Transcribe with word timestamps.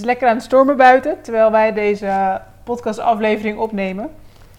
Is 0.00 0.06
lekker 0.06 0.28
aan 0.28 0.34
het 0.34 0.44
stormen 0.44 0.76
buiten 0.76 1.20
terwijl 1.22 1.50
wij 1.50 1.72
deze 1.72 2.40
podcastaflevering 2.64 3.58
opnemen. 3.58 4.10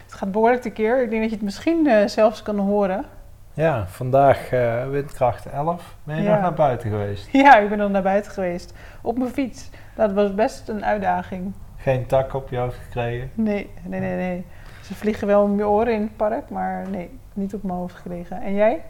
Het 0.03 0.13
gaat 0.13 0.31
behoorlijk 0.31 0.61
tekeer. 0.61 1.01
Ik 1.03 1.09
denk 1.09 1.21
dat 1.21 1.29
je 1.29 1.35
het 1.35 1.45
misschien 1.45 1.87
uh, 1.87 2.07
zelfs 2.07 2.41
kan 2.43 2.57
horen. 2.59 3.05
Ja, 3.53 3.85
vandaag 3.87 4.51
uh, 4.51 4.87
windkracht 4.89 5.45
11. 5.45 5.95
Ben 6.03 6.15
je 6.15 6.21
Ja. 6.23 6.31
nog 6.33 6.41
naar 6.41 6.53
buiten 6.53 6.89
geweest? 6.89 7.27
Ja, 7.43 7.57
ik 7.57 7.69
ben 7.69 7.77
nog 7.77 7.89
naar 7.91 8.01
buiten 8.01 8.31
geweest. 8.31 8.73
Op 9.01 9.17
mijn 9.17 9.31
fiets. 9.31 9.69
Dat 9.95 10.11
was 10.11 10.35
best 10.35 10.69
een 10.69 10.85
uitdaging. 10.85 11.53
Geen 11.77 12.05
tak 12.05 12.33
op 12.33 12.49
je 12.49 12.57
hoofd 12.57 12.77
gekregen? 12.83 13.31
Nee, 13.33 13.69
nee, 13.83 13.99
nee, 13.99 14.15
nee. 14.15 14.45
Ze 14.81 14.95
vliegen 14.95 15.27
wel 15.27 15.41
om 15.43 15.57
je 15.57 15.67
oren 15.67 15.93
in 15.93 16.01
het 16.01 16.15
park, 16.17 16.49
maar 16.49 16.85
nee, 16.89 17.19
niet 17.33 17.53
op 17.53 17.63
mijn 17.63 17.77
hoofd 17.77 17.95
gekregen. 17.95 18.41
En 18.41 18.53
jij? 18.53 18.81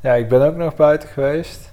Ja, 0.00 0.12
ik 0.12 0.28
ben 0.28 0.42
ook 0.46 0.56
nog 0.56 0.76
buiten 0.76 1.08
geweest. 1.08 1.71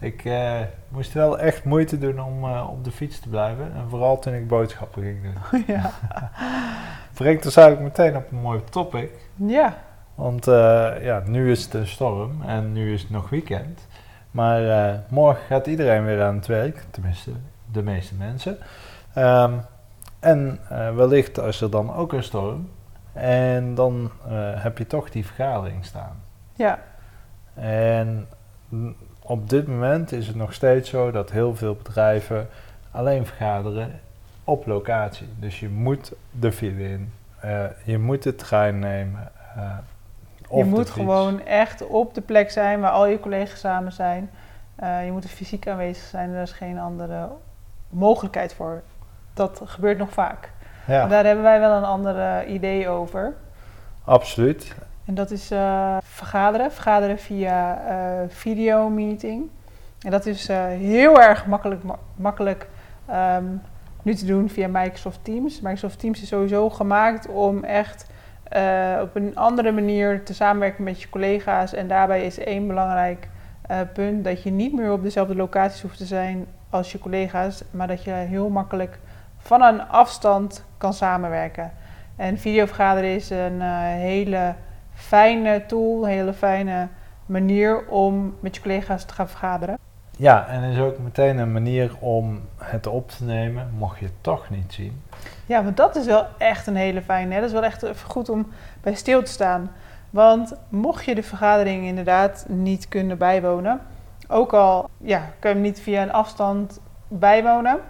Ik 0.00 0.24
eh, 0.24 0.60
moest 0.88 1.12
wel 1.12 1.38
echt 1.38 1.64
moeite 1.64 1.98
doen 1.98 2.22
om 2.22 2.44
eh, 2.44 2.68
op 2.70 2.84
de 2.84 2.90
fiets 2.90 3.20
te 3.20 3.28
blijven. 3.28 3.72
En 3.74 3.88
vooral 3.88 4.18
toen 4.18 4.34
ik 4.34 4.48
boodschappen 4.48 5.02
ging 5.02 5.18
doen. 5.22 5.64
ja. 5.76 5.90
Brengt 7.14 7.44
ons 7.44 7.56
eigenlijk 7.56 7.98
meteen 7.98 8.16
op 8.16 8.30
een 8.30 8.40
mooi 8.40 8.64
topic. 8.70 9.10
Ja, 9.34 9.76
Want 10.14 10.46
eh, 10.46 10.92
ja, 11.02 11.22
nu 11.26 11.50
is 11.50 11.64
het 11.64 11.74
een 11.74 11.86
storm 11.86 12.42
en 12.42 12.72
nu 12.72 12.92
is 12.92 13.00
het 13.00 13.10
nog 13.10 13.30
weekend. 13.30 13.86
Maar 14.30 15.02
morgen 15.08 15.44
gaat 15.46 15.66
iedereen 15.66 16.04
weer 16.04 16.22
aan 16.22 16.34
het 16.34 16.46
werk, 16.46 16.84
tenminste 16.90 17.30
de 17.72 17.82
meeste 17.82 18.14
mensen. 18.14 18.58
Ehm, 19.14 19.52
en 20.20 20.60
wellicht 20.94 21.38
is 21.38 21.60
er 21.60 21.70
dan 21.70 21.94
ook 21.94 22.12
een 22.12 22.22
storm. 22.22 22.70
En 23.12 23.74
dan 23.74 24.10
heb 24.54 24.78
je 24.78 24.86
toch 24.86 25.10
die 25.10 25.26
vergadering 25.26 25.84
staan. 25.84 26.22
ja, 26.54 26.78
En 27.54 28.26
op 29.28 29.48
dit 29.48 29.66
moment 29.66 30.12
is 30.12 30.26
het 30.26 30.36
nog 30.36 30.52
steeds 30.52 30.90
zo 30.90 31.10
dat 31.10 31.30
heel 31.30 31.56
veel 31.56 31.74
bedrijven 31.82 32.48
alleen 32.90 33.26
vergaderen 33.26 34.00
op 34.44 34.66
locatie. 34.66 35.28
Dus 35.38 35.60
je 35.60 35.68
moet 35.68 36.12
de 36.30 36.52
file 36.52 36.88
in, 36.88 37.12
eh, 37.40 37.64
je 37.84 37.98
moet 37.98 38.22
de 38.22 38.34
trein 38.34 38.78
nemen. 38.78 39.32
eh, 39.56 39.62
je 40.40 40.46
of 40.48 40.66
moet 40.66 40.90
gewoon 40.90 41.46
echt 41.46 41.86
op 41.86 42.14
de 42.14 42.20
plek 42.20 42.50
zijn 42.50 42.80
waar 42.80 42.90
al 42.90 43.06
je 43.06 43.20
collega's 43.20 43.60
samen 43.60 43.92
zijn. 43.92 44.30
Eh, 44.74 45.04
je 45.04 45.12
moet 45.12 45.24
er 45.24 45.30
fysiek 45.30 45.68
aanwezig 45.68 46.04
zijn. 46.04 46.30
Er 46.34 46.42
is 46.42 46.52
geen 46.52 46.78
andere 46.78 47.28
mogelijkheid 47.88 48.54
voor. 48.54 48.82
Dat 49.34 49.60
gebeurt 49.64 49.98
nog 49.98 50.10
vaak. 50.10 50.50
Ja, 50.86 51.06
Daar 51.06 51.24
hebben 51.24 51.44
wij 51.44 51.60
wel 51.60 51.76
een 51.76 51.84
ander 51.84 52.46
idee 52.46 52.88
over. 52.88 53.34
absoluut. 54.04 54.74
En 55.08 55.14
dat 55.14 55.30
is 55.30 55.50
eh, 55.50 55.96
vergaderen. 56.02 56.72
Vergaderen 56.72 57.18
via 57.18 57.82
eh 57.88 58.28
videomeeting. 58.28 59.48
En 60.00 60.10
dat 60.10 60.26
is 60.26 60.48
eh, 60.48 60.66
heel 60.66 61.22
erg 61.22 61.46
makkelijk, 61.46 61.82
ma- 61.82 61.98
makkelijk 62.16 62.68
ehm, 63.06 63.44
nu 64.02 64.14
te 64.14 64.26
doen 64.26 64.48
via 64.48 64.68
Microsoft 64.68 65.18
Teams. 65.22 65.60
Microsoft 65.60 65.98
Teams 65.98 66.22
is 66.22 66.28
sowieso 66.28 66.70
gemaakt 66.70 67.28
om 67.28 67.64
echt 67.64 68.06
op 69.02 69.14
een 69.14 69.36
andere 69.36 69.72
manier 69.72 70.24
te 70.24 70.34
samenwerken 70.34 70.84
met 70.84 71.02
je 71.02 71.08
collega's. 71.08 71.72
En 71.74 71.88
daarbij 71.88 72.24
is 72.26 72.38
één 72.38 72.66
belangrijk 72.66 73.28
punt 73.92 74.24
dat 74.24 74.42
je 74.42 74.50
niet 74.50 74.72
meer 74.72 74.92
op 74.92 75.02
dezelfde 75.02 75.34
locaties 75.34 75.82
hoeft 75.82 75.96
te 75.98 76.04
zijn 76.06 76.46
als 76.70 76.92
je 76.92 76.98
collega's, 76.98 77.64
maar 77.70 77.86
dat 77.86 78.04
je 78.04 78.10
heel 78.10 78.48
makkelijk 78.48 78.98
van 79.36 79.62
een 79.62 79.88
afstand 79.88 80.64
kan 80.78 80.94
samenwerken. 80.94 81.72
En 82.16 82.38
videovergaderen 82.38 83.14
is 83.14 83.30
een 83.30 83.60
hele 83.60 84.54
fijne 84.98 85.66
tool, 85.66 86.02
een 86.02 86.10
hele 86.10 86.32
fijne 86.32 86.88
manier 87.26 87.86
om 87.86 88.36
met 88.40 88.54
je 88.54 88.62
collega's 88.62 89.04
te 89.04 89.14
gaan 89.14 89.28
vergaderen. 89.28 89.78
Ja, 90.16 90.46
en 90.46 90.62
is 90.62 90.78
ook 90.78 90.98
meteen 90.98 91.38
een 91.38 91.52
manier 91.52 91.96
om 91.98 92.40
het 92.56 92.86
op 92.86 93.10
te 93.10 93.24
nemen, 93.24 93.70
mocht 93.78 93.98
je 93.98 94.04
het 94.04 94.14
toch 94.20 94.50
niet 94.50 94.72
zien. 94.72 95.02
Ja, 95.46 95.64
want 95.64 95.76
dat 95.76 95.96
is 95.96 96.06
wel 96.06 96.26
echt 96.38 96.66
een 96.66 96.76
hele 96.76 97.02
fijne. 97.02 97.34
Hè? 97.34 97.40
Dat 97.40 97.48
is 97.48 97.54
wel 97.54 97.64
echt 97.64 97.82
even 97.82 98.10
goed 98.10 98.28
om 98.28 98.46
bij 98.80 98.94
stil 98.94 99.22
te 99.22 99.30
staan. 99.30 99.70
Want 100.10 100.54
mocht 100.68 101.04
je 101.04 101.14
de 101.14 101.22
vergadering 101.22 101.86
inderdaad 101.86 102.44
niet 102.48 102.88
kunnen 102.88 103.18
bijwonen, 103.18 103.80
ook 104.28 104.52
al 104.52 104.90
ja, 104.96 105.18
kun 105.38 105.48
je 105.48 105.56
hem 105.56 105.64
niet 105.64 105.80
via 105.80 106.02
een 106.02 106.12
afstand 106.12 106.80
bijwonen, 107.08 107.80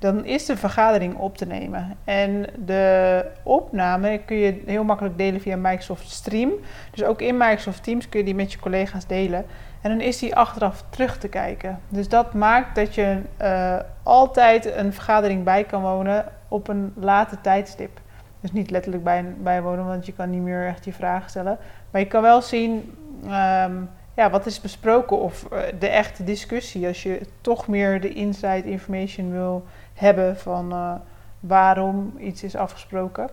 dan 0.00 0.24
is 0.24 0.46
de 0.46 0.56
vergadering 0.56 1.16
op 1.16 1.36
te 1.36 1.46
nemen. 1.46 1.96
En 2.04 2.46
de 2.64 3.24
opname 3.42 4.20
kun 4.24 4.36
je 4.36 4.62
heel 4.66 4.84
makkelijk 4.84 5.18
delen 5.18 5.40
via 5.40 5.56
Microsoft 5.56 6.10
Stream. 6.10 6.50
Dus 6.90 7.04
ook 7.04 7.20
in 7.20 7.36
Microsoft 7.36 7.82
Teams 7.82 8.08
kun 8.08 8.18
je 8.18 8.24
die 8.24 8.34
met 8.34 8.52
je 8.52 8.58
collega's 8.58 9.06
delen. 9.06 9.44
En 9.80 9.90
dan 9.90 10.00
is 10.00 10.18
die 10.18 10.36
achteraf 10.36 10.84
terug 10.90 11.18
te 11.18 11.28
kijken. 11.28 11.80
Dus 11.88 12.08
dat 12.08 12.34
maakt 12.34 12.74
dat 12.74 12.94
je 12.94 13.20
eh, 13.36 13.76
altijd 14.02 14.74
een 14.74 14.92
vergadering 14.92 15.44
bij 15.44 15.64
kan 15.64 15.82
wonen 15.82 16.24
op 16.48 16.68
een 16.68 16.92
later 16.96 17.40
tijdstip. 17.40 18.00
Dus 18.40 18.52
niet 18.52 18.70
letterlijk 18.70 19.04
bij, 19.04 19.34
bijwonen, 19.38 19.86
want 19.86 20.06
je 20.06 20.12
kan 20.12 20.30
niet 20.30 20.42
meer 20.42 20.66
echt 20.66 20.84
je 20.84 20.92
vragen 20.92 21.30
stellen. 21.30 21.58
Maar 21.90 22.00
je 22.00 22.06
kan 22.06 22.22
wel 22.22 22.42
zien 22.42 22.96
ehm, 23.28 23.74
ja, 24.20 24.30
wat 24.30 24.46
is 24.46 24.60
besproken 24.60 25.20
of 25.20 25.46
eh, 25.52 25.60
de 25.78 25.88
echte 25.88 26.24
discussie. 26.24 26.86
Als 26.86 27.02
je 27.02 27.20
toch 27.40 27.68
meer 27.68 28.00
de 28.00 28.12
inside 28.12 28.70
information 28.70 29.32
wil 29.32 29.64
hebben 29.94 30.36
van 30.36 30.72
eh, 30.72 30.92
waarom 31.40 32.14
iets 32.18 32.42
is 32.42 32.56
afgesproken. 32.56 33.28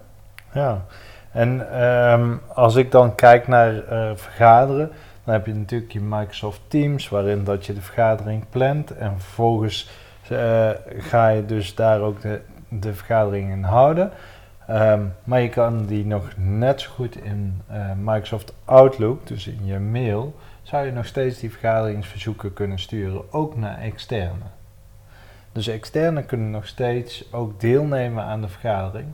Ja, 0.53 0.85
en 1.31 1.71
ehm, 1.71 2.35
als 2.53 2.75
ik 2.75 2.91
dan 2.91 3.15
kijk 3.15 3.47
naar 3.47 3.83
eh, 3.83 4.11
vergaderen, 4.15 4.91
dan 5.23 5.33
heb 5.33 5.45
je 5.45 5.53
natuurlijk 5.53 5.91
je 5.91 6.01
Microsoft 6.01 6.61
Teams, 6.67 7.09
waarin 7.09 7.43
dat 7.43 7.65
je 7.65 7.73
de 7.73 7.81
vergadering 7.81 8.43
plant. 8.49 8.91
En 8.91 9.19
vervolgens 9.19 9.89
ga 10.97 11.27
je 11.27 11.45
dus 11.45 11.75
daar 11.75 12.01
ook 12.01 12.21
de, 12.21 12.41
de 12.67 12.93
vergadering 12.93 13.51
in 13.51 13.63
houden. 13.63 14.11
Ehm, 14.67 15.01
maar 15.23 15.41
je 15.41 15.49
kan 15.49 15.85
die 15.85 16.05
nog 16.05 16.29
net 16.35 16.81
zo 16.81 16.89
goed 16.91 17.15
in 17.15 17.61
Microsoft 17.97 18.53
Outlook, 18.65 19.27
dus 19.27 19.47
in 19.47 19.65
je 19.65 19.79
mail, 19.79 20.35
zou 20.67 20.85
je 20.85 20.91
nog 20.91 21.05
steeds 21.05 21.39
die 21.39 21.51
vergaderingsverzoeken 21.51 22.53
kunnen 22.53 22.79
sturen, 22.79 23.33
ook 23.33 23.55
naar 23.55 23.77
externe. 23.79 24.45
Dus 25.51 25.67
externen 25.67 26.25
kunnen 26.25 26.49
nog 26.49 26.67
steeds 26.67 27.33
ook 27.33 27.59
deelnemen 27.59 28.23
aan 28.23 28.41
de 28.41 28.47
vergadering. 28.47 29.07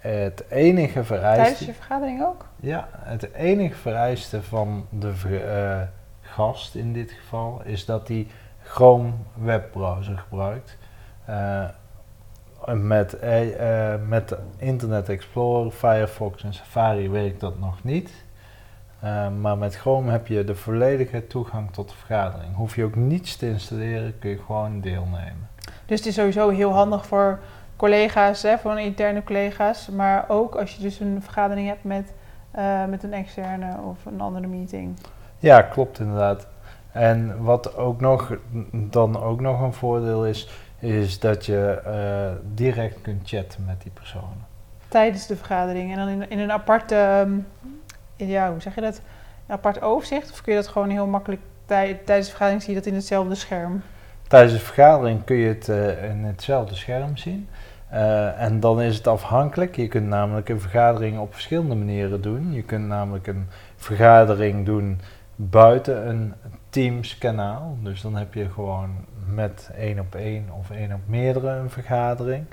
Het 0.00 0.44
enige 0.48 0.92
Tijdens 0.92 1.06
vereiste, 1.06 1.66
je 1.66 1.72
vergadering 1.72 2.22
ook? 2.22 2.46
ja, 2.60 2.88
het 2.92 3.32
enige 3.32 3.74
vereiste 3.74 4.42
van 4.42 4.86
de 4.88 5.12
eh, 5.46 5.80
gast 6.20 6.74
in 6.74 6.92
dit 6.92 7.10
geval 7.10 7.62
is 7.64 7.84
dat 7.84 8.08
hij 8.08 8.26
Chrome 8.62 9.10
webbrowser 9.34 10.18
gebruikt. 10.18 10.78
Eh, 11.24 11.64
met, 12.74 13.18
eh, 13.18 13.94
met 14.06 14.36
Internet 14.56 15.08
Explorer, 15.08 15.70
Firefox 15.70 16.44
en 16.44 16.54
Safari 16.54 17.10
werkt 17.10 17.40
dat 17.40 17.58
nog 17.58 17.84
niet. 17.84 18.23
Eh, 19.04 19.28
maar 19.40 19.58
met 19.58 19.76
Chrome 19.76 20.10
heb 20.10 20.26
je 20.26 20.44
de 20.44 20.54
volledige 20.54 21.26
toegang 21.26 21.70
tot 21.72 21.88
de 21.88 21.94
vergadering. 21.94 22.54
Hoef 22.54 22.76
je 22.76 22.84
ook 22.84 22.94
niets 22.94 23.36
te 23.36 23.46
installeren, 23.46 24.18
kun 24.18 24.30
je 24.30 24.38
gewoon 24.46 24.80
deelnemen. 24.80 25.48
Dus 25.86 25.98
het 25.98 26.06
is 26.06 26.14
sowieso 26.14 26.48
heel 26.48 26.72
handig 26.72 27.06
voor 27.06 27.38
collega's, 27.76 28.42
hè, 28.42 28.58
voor 28.58 28.80
interne 28.80 29.24
collega's. 29.24 29.88
Maar 29.88 30.24
ook 30.28 30.54
als 30.54 30.74
je 30.74 30.82
dus 30.82 31.00
een 31.00 31.22
vergadering 31.22 31.68
hebt 31.68 31.84
met, 31.84 32.12
eh, 32.50 32.84
met 32.84 33.02
een 33.02 33.12
externe 33.12 33.76
of 33.90 34.04
een 34.04 34.20
andere 34.20 34.46
meeting. 34.46 34.96
Ja, 35.38 35.62
klopt 35.62 35.98
inderdaad. 35.98 36.46
En 36.92 37.42
wat 37.42 37.76
ook 37.76 38.00
nog, 38.00 38.36
dan 38.72 39.22
ook 39.22 39.40
nog 39.40 39.60
een 39.60 39.72
voordeel 39.72 40.26
is, 40.26 40.48
is 40.78 41.18
dat 41.18 41.46
je 41.46 41.80
eh, 41.84 42.54
direct 42.54 43.00
kunt 43.00 43.28
chatten 43.28 43.64
met 43.66 43.82
die 43.82 43.92
personen. 43.92 44.46
Tijdens 44.88 45.26
de 45.26 45.36
vergadering. 45.36 45.90
En 45.90 45.96
dan 45.96 46.08
in, 46.08 46.30
in 46.30 46.38
een 46.38 46.52
aparte, 46.52 46.94
ehm, 46.94 47.32
ja, 48.16 48.50
hoe 48.50 48.60
zeg 48.60 48.74
je 48.74 48.80
dat? 48.80 49.00
Een 49.46 49.54
apart 49.54 49.82
overzicht? 49.82 50.30
Of 50.30 50.42
kun 50.42 50.52
je 50.52 50.58
dat 50.58 50.68
gewoon 50.68 50.90
heel 50.90 51.06
makkelijk 51.06 51.40
tij- 51.66 52.00
tijdens 52.04 52.26
de 52.26 52.32
vergadering 52.32 52.62
zie 52.62 52.74
je 52.74 52.78
dat 52.80 52.88
in 52.88 52.94
hetzelfde 52.94 53.34
scherm? 53.34 53.82
Tijdens 54.28 54.52
de 54.52 54.58
vergadering 54.58 55.24
kun 55.24 55.36
je 55.36 55.48
het 55.48 55.68
eh, 55.68 56.10
in 56.10 56.24
hetzelfde 56.24 56.74
scherm 56.74 57.16
zien. 57.16 57.48
Eh, 57.88 58.40
en 58.42 58.60
dan 58.60 58.80
is 58.80 58.96
het 58.96 59.06
afhankelijk. 59.06 59.76
Je 59.76 59.88
kunt 59.88 60.06
namelijk 60.06 60.48
een 60.48 60.60
vergadering 60.60 61.18
op 61.18 61.32
verschillende 61.32 61.74
manieren 61.74 62.20
doen. 62.20 62.52
Je 62.52 62.62
kunt 62.62 62.86
namelijk 62.86 63.26
een 63.26 63.48
vergadering 63.76 64.66
doen 64.66 65.00
buiten 65.36 66.08
een 66.08 66.34
Teams 66.70 67.18
kanaal. 67.18 67.76
Dus 67.82 68.00
dan 68.00 68.16
heb 68.16 68.34
je 68.34 68.50
gewoon 68.50 68.90
met 69.26 69.70
één 69.76 69.98
op 69.98 70.14
één 70.14 70.48
of 70.58 70.70
één 70.70 70.92
op 70.92 71.00
meerdere 71.06 71.48
een 71.48 71.70
vergadering. 71.70 72.44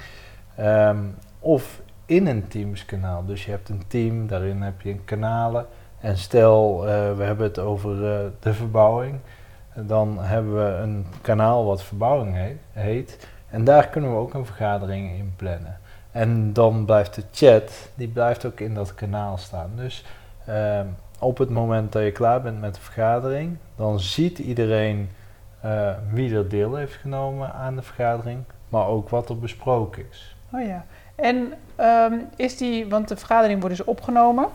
Ehm, 0.55 0.97
of 1.39 1.81
in 2.11 2.27
een 2.27 2.47
Teams-kanaal. 2.47 3.25
Dus 3.25 3.45
je 3.45 3.51
hebt 3.51 3.69
een 3.69 3.83
team, 3.87 4.27
daarin 4.27 4.61
heb 4.61 4.81
je 4.81 4.89
een 4.89 5.05
kanalen. 5.05 5.65
En 5.99 6.17
stel, 6.17 6.87
eh, 6.87 7.15
we 7.17 7.23
hebben 7.23 7.45
het 7.45 7.59
over 7.59 8.13
eh, 8.13 8.25
de 8.39 8.53
verbouwing. 8.53 9.19
Dan 9.75 10.17
hebben 10.19 10.55
we 10.55 10.81
een 10.81 11.05
kanaal 11.21 11.65
wat 11.65 11.83
verbouwing 11.83 12.35
heet, 12.35 12.57
heet. 12.71 13.27
En 13.49 13.63
daar 13.63 13.87
kunnen 13.87 14.09
we 14.09 14.15
ook 14.15 14.33
een 14.33 14.45
vergadering 14.45 15.17
in 15.17 15.33
plannen. 15.35 15.79
En 16.11 16.53
dan 16.53 16.85
blijft 16.85 17.15
de 17.15 17.23
chat, 17.31 17.89
die 17.95 18.07
blijft 18.07 18.45
ook 18.45 18.59
in 18.59 18.73
dat 18.73 18.95
kanaal 18.95 19.37
staan. 19.37 19.71
Dus 19.75 20.05
ehm, 20.45 20.85
op 21.19 21.37
het 21.37 21.49
moment 21.49 21.91
dat 21.91 22.03
je 22.03 22.11
klaar 22.11 22.41
bent 22.41 22.59
met 22.59 22.75
de 22.75 22.81
vergadering, 22.81 23.57
dan 23.75 23.99
ziet 23.99 24.39
iedereen 24.39 25.09
eh, 25.59 25.91
wie 26.11 26.35
er 26.35 26.49
deel 26.49 26.75
heeft 26.75 26.93
genomen 26.93 27.53
aan 27.53 27.75
de 27.75 27.81
vergadering, 27.81 28.43
maar 28.69 28.87
ook 28.87 29.09
wat 29.09 29.29
er 29.29 29.39
besproken 29.39 30.05
is. 30.09 30.35
Oh 30.51 30.65
ja. 30.65 30.85
En 31.21 31.53
ehm, 31.75 32.19
is 32.35 32.57
die, 32.57 32.89
want 32.89 33.07
de 33.07 33.17
vergadering 33.17 33.59
wordt 33.59 33.77
dus 33.77 33.85
opgenomen. 33.85 34.47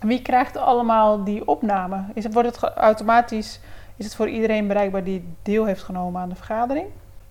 Wie 0.00 0.22
krijgt 0.22 0.56
allemaal 0.56 1.24
die 1.24 1.48
opname? 1.48 2.04
Is 2.14 2.26
wordt 2.26 2.60
het 2.60 2.72
automatisch, 2.76 3.60
is 3.96 4.04
het 4.04 4.14
voor 4.14 4.28
iedereen 4.28 4.66
bereikbaar 4.66 5.04
die 5.04 5.24
deel 5.42 5.64
heeft 5.64 5.82
genomen 5.82 6.20
aan 6.20 6.28
de 6.28 6.34
vergadering? 6.34 6.86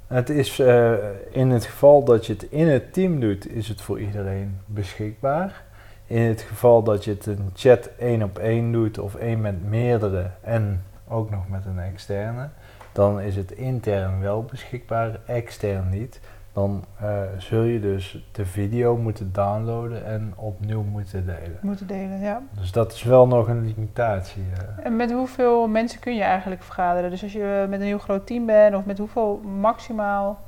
Het 0.08 0.30
is 0.30 0.60
eh, 0.60 0.94
in 1.32 1.50
het 1.50 1.66
geval 1.66 2.04
dat 2.04 2.26
je 2.26 2.34
het 2.34 2.44
in 2.44 2.68
het 2.68 2.94
team 2.94 3.20
doet, 3.20 3.52
is 3.52 3.68
het 3.68 3.82
voor 3.82 4.00
iedereen 4.00 4.60
beschikbaar. 4.66 5.64
In 6.08 6.22
het 6.22 6.42
geval 6.42 6.84
dat 6.84 7.04
je 7.04 7.12
het 7.12 7.26
een 7.26 7.52
chat 7.56 7.90
één 8.00 8.24
op 8.24 8.38
één 8.38 8.72
doet 8.72 9.00
of 9.00 9.16
één 9.16 9.42
met 9.42 9.70
meerdere 9.70 10.30
en 10.42 10.84
ook 11.08 11.30
nog 11.30 11.50
met 11.50 11.66
een 11.66 11.80
externe, 11.80 12.50
dan 12.92 13.22
is 13.22 13.36
het 13.36 13.52
intern 13.52 14.20
wel 14.20 14.44
beschikbaar, 14.44 15.20
extern 15.26 15.90
niet. 15.90 16.20
Dan 16.54 16.84
eh, 17.00 17.22
zul 17.38 17.62
je 17.64 17.80
dus 17.80 18.26
de 18.32 18.46
video 18.46 18.98
moeten 18.98 19.30
downloaden 19.32 20.06
en 20.06 20.34
opnieuw 20.36 20.84
moeten 20.84 21.26
delen. 21.26 21.58
Moeten 21.62 21.88
delen, 21.88 22.20
ja. 22.20 22.42
Dus 22.60 22.72
dat 22.72 22.92
is 22.94 23.04
wel 23.04 23.28
nog 23.28 23.48
een 23.48 23.66
limitatie. 23.66 24.44
eh. 24.78 24.86
En 24.86 24.96
met 24.96 25.12
hoeveel 25.12 25.68
mensen 25.68 26.00
kun 26.00 26.16
je 26.16 26.22
eigenlijk 26.24 26.64
vergaderen? 26.64 27.10
Dus 27.10 27.24
als 27.24 27.34
je 27.34 27.66
met 27.70 27.80
een 27.80 27.86
heel 27.86 27.98
groot 27.98 28.28
team 28.28 28.46
bent, 28.46 28.76
of 28.76 28.86
met 28.86 28.98
hoeveel 28.98 29.38
maximaal 29.60 30.40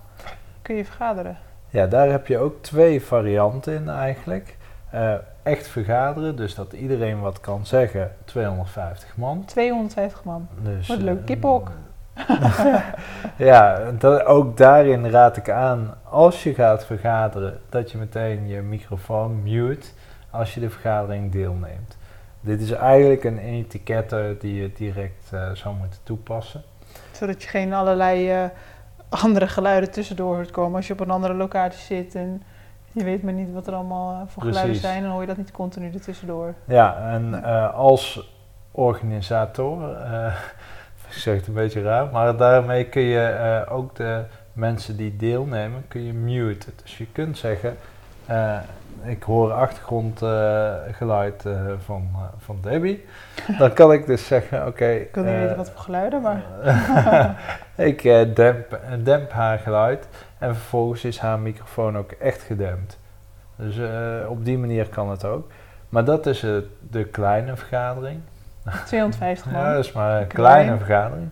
kun 0.61 0.75
je 0.75 0.85
vergaderen? 0.85 1.37
Ja, 1.69 1.87
daar 1.87 2.09
heb 2.09 2.27
je 2.27 2.37
ook 2.37 2.61
twee 2.63 3.01
varianten 3.05 3.73
in 3.73 3.89
eigenlijk. 3.89 4.57
Eh, 4.89 5.13
echt 5.43 5.67
vergaderen, 5.67 6.35
dus 6.35 6.55
dat 6.55 6.73
iedereen 6.73 7.19
wat 7.19 7.39
kan 7.39 7.65
zeggen, 7.65 8.11
250 8.25 9.17
man. 9.17 9.45
250 9.45 10.23
man. 10.23 10.47
Dus, 10.63 10.87
Wat 10.87 10.97
een 10.97 11.03
leuk 11.03 11.25
kippenhok. 11.25 11.71
ja, 13.37 13.91
dat, 13.91 14.25
ook 14.25 14.57
daarin 14.57 15.09
raad 15.09 15.37
ik 15.37 15.49
aan, 15.49 15.93
als 16.03 16.43
je 16.43 16.53
gaat 16.53 16.85
vergaderen, 16.85 17.59
dat 17.69 17.91
je 17.91 17.97
meteen 17.97 18.47
je 18.47 18.61
microfoon 18.61 19.43
mute 19.43 19.87
als 20.29 20.53
je 20.53 20.59
de 20.59 20.69
vergadering 20.69 21.31
deelneemt. 21.31 21.97
Dit 22.41 22.61
is 22.61 22.71
eigenlijk 22.71 23.23
een 23.23 23.37
etikette 23.37 24.35
die 24.39 24.61
je 24.61 24.71
direct 24.73 25.31
eh, 25.31 25.51
zou 25.51 25.75
moeten 25.75 25.99
toepassen. 26.03 26.63
Zodat 27.11 27.43
je 27.43 27.49
geen 27.49 27.73
allerlei 27.73 28.31
eh, 28.31 28.43
andere 29.09 29.47
geluiden 29.47 29.91
tussendoor 29.91 30.35
hoort 30.35 30.51
komen 30.51 30.75
als 30.75 30.87
je 30.87 30.93
op 30.93 30.99
een 30.99 31.09
andere 31.09 31.33
locatie 31.33 31.79
zit 31.79 32.15
en 32.15 32.43
je 32.91 33.03
weet 33.03 33.23
maar 33.23 33.33
niet 33.33 33.53
wat 33.53 33.67
er 33.67 33.73
allemaal 33.73 34.13
eh, 34.13 34.27
voor 34.27 34.43
geluiden 34.43 34.75
zijn, 34.75 35.01
dan 35.01 35.11
hoor 35.11 35.21
je 35.21 35.27
dat 35.27 35.37
niet 35.37 35.51
continu 35.51 35.93
er 35.93 36.01
tussendoor. 36.01 36.53
Ja, 36.65 37.11
en 37.11 37.43
als 37.73 38.33
organisator, 38.71 39.97
het 41.23 41.47
een 41.47 41.53
beetje 41.53 41.81
raar, 41.81 42.11
maar 42.11 42.37
daarmee 42.37 42.85
kun 42.85 43.01
je 43.01 43.25
eh, 43.27 43.75
ook 43.75 43.95
de 43.95 44.23
mensen 44.53 44.97
die 44.97 45.15
deelnemen, 45.15 45.85
kun 45.87 46.03
je 46.03 46.13
muten. 46.13 46.73
Dus 46.83 46.97
je 46.97 47.05
kunt 47.11 47.37
zeggen, 47.37 47.77
eh, 48.25 48.57
ik 49.03 49.23
hoor 49.23 49.51
achtergrondgeluid 49.51 51.45
eh, 51.45 51.53
van, 51.83 52.09
van 52.37 52.57
Debbie. 52.61 53.05
Dan 53.59 53.73
kan 53.73 53.93
ik 53.93 54.05
dus 54.05 54.27
zeggen, 54.27 54.67
oké... 54.67 54.89
Ik 54.89 55.15
wil 55.15 55.23
niet 55.23 55.33
weten 55.33 55.57
wat 55.57 55.69
voor 55.69 55.81
geluiden, 55.81 56.21
maar 56.21 56.43
ik 57.91 58.01
demp, 58.35 58.79
demp 59.03 59.31
haar 59.31 59.59
geluid 59.59 60.07
en 60.37 60.55
vervolgens 60.55 61.03
is 61.03 61.19
haar 61.19 61.39
microfoon 61.39 61.97
ook 61.97 62.11
echt 62.11 62.41
gedempt. 62.41 62.99
Dus 63.55 63.79
op 64.27 64.45
die 64.45 64.57
manier 64.57 64.89
kan 64.89 65.09
het 65.09 65.25
ook. 65.25 65.51
Maar 65.89 66.05
dat 66.05 66.25
is 66.25 66.39
de 66.89 67.05
kleine 67.11 67.55
vergadering. 67.55 68.21
250 68.85 69.51
man. 69.51 69.61
Ja, 69.61 69.73
dat 69.73 69.85
is 69.85 69.91
maar 69.91 70.21
een 70.21 70.27
Klein. 70.27 70.53
kleine 70.53 70.77
vergadering. 70.77 71.29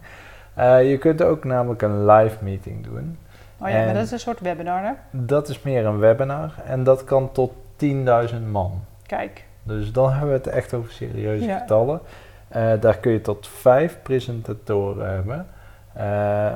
Eh, 0.53 0.89
je 0.89 0.97
kunt 0.97 1.21
ook 1.21 1.43
namelijk 1.43 1.81
een 1.81 2.05
live 2.05 2.37
meeting 2.43 2.83
doen. 2.83 3.17
oh 3.57 3.69
ja, 3.69 3.85
maar 3.85 3.93
dat 3.93 4.03
is 4.03 4.11
een 4.11 4.19
soort 4.19 4.39
webinar, 4.39 4.83
hè? 4.83 4.91
Dat 5.11 5.49
is 5.49 5.61
meer 5.61 5.85
een 5.85 5.99
webinar 5.99 6.53
en 6.65 6.83
dat 6.83 7.03
kan 7.03 7.31
tot 7.31 7.51
10.000 7.75 8.35
man. 8.51 8.83
Kijk. 9.05 9.45
Dus 9.63 9.91
dan 9.91 10.09
hebben 10.11 10.27
we 10.27 10.33
het 10.35 10.47
echt 10.47 10.73
over 10.73 10.91
serieuze 10.91 11.45
Ja. 11.45 11.57
getallen. 11.57 11.99
Eh, 12.47 12.71
daar 12.79 12.97
kun 12.97 13.11
je 13.11 13.21
tot 13.21 13.47
vijf 13.47 13.97
presentatoren 14.03 15.09
hebben. 15.13 15.47
Eh, 15.93 16.51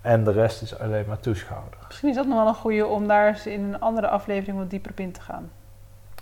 en 0.00 0.24
de 0.24 0.32
rest 0.32 0.62
is 0.62 0.78
alleen 0.78 1.04
maar 1.08 1.20
toeschouwer. 1.20 1.68
Misschien 1.86 2.08
is 2.08 2.16
dat 2.16 2.26
nog 2.26 2.36
wel 2.38 2.46
een 2.48 2.54
goede 2.54 2.86
om 2.86 3.06
daar 3.06 3.28
eens 3.28 3.46
in 3.46 3.62
een 3.62 3.80
andere 3.80 4.08
aflevering 4.08 4.58
wat 4.58 4.70
dieper 4.70 4.90
op 4.90 5.00
in 5.00 5.12
te 5.12 5.20
gaan. 5.20 5.50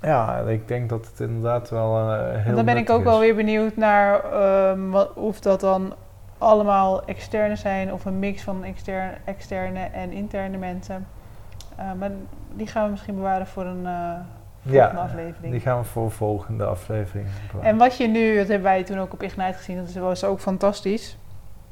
Ja, 0.03 0.39
ik 0.39 0.69
denk 0.69 0.89
dat 0.89 1.07
het 1.07 1.21
inderdaad 1.21 1.71
wel 1.71 2.11
eh, 2.13 2.45
heel 2.45 2.55
dan 2.55 2.65
ben 2.65 2.77
ik 2.77 2.91
ook 2.91 3.05
wel 3.05 3.21
weer 3.21 3.35
benieuwd 3.35 3.77
naar 3.77 4.25
ehm, 4.25 4.91
wat, 4.91 5.13
of 5.15 5.41
dat 5.41 5.61
dan 5.61 5.95
allemaal 6.39 7.05
externe 7.05 7.57
zijn 7.57 7.93
of 7.93 8.05
een 8.05 8.19
mix 8.19 8.43
van 8.43 8.65
externe, 8.65 9.13
externe 9.25 9.81
en 9.81 10.13
interne 10.13 10.57
mensen. 10.57 11.07
Eh, 11.77 11.93
maar 11.99 12.11
die 12.55 12.67
gaan 12.67 12.85
we 12.85 12.91
misschien 12.91 13.15
bewaren 13.15 13.47
voor 13.47 13.65
een 13.65 13.87
eh 13.87 14.13
volgende 14.63 14.95
Ja, 14.95 15.03
aflevering. 15.03 15.53
die 15.53 15.61
gaan 15.61 15.79
we 15.79 15.85
voor 15.85 16.11
volgende 16.11 16.65
aflevering 16.65 17.27
bewaren. 17.51 17.71
En 17.71 17.77
wat 17.79 17.97
je 17.97 18.09
nu, 18.09 18.37
dat 18.37 18.49
hebben 18.49 18.63
wij 18.71 18.85
toen 18.85 18.99
ook 18.99 19.13
op 19.13 19.23
Ignite 19.23 19.53
gezien, 19.53 19.77
dat 19.77 19.93
was 19.93 20.25
ook 20.25 20.41
fantastisch. 20.41 21.17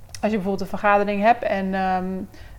Als 0.07 0.31
je 0.31 0.37
bijvoorbeeld 0.37 0.61
een 0.61 0.79
vergadering 0.79 1.23
hebt 1.23 1.43
en 1.43 1.75
ehm, 1.75 2.05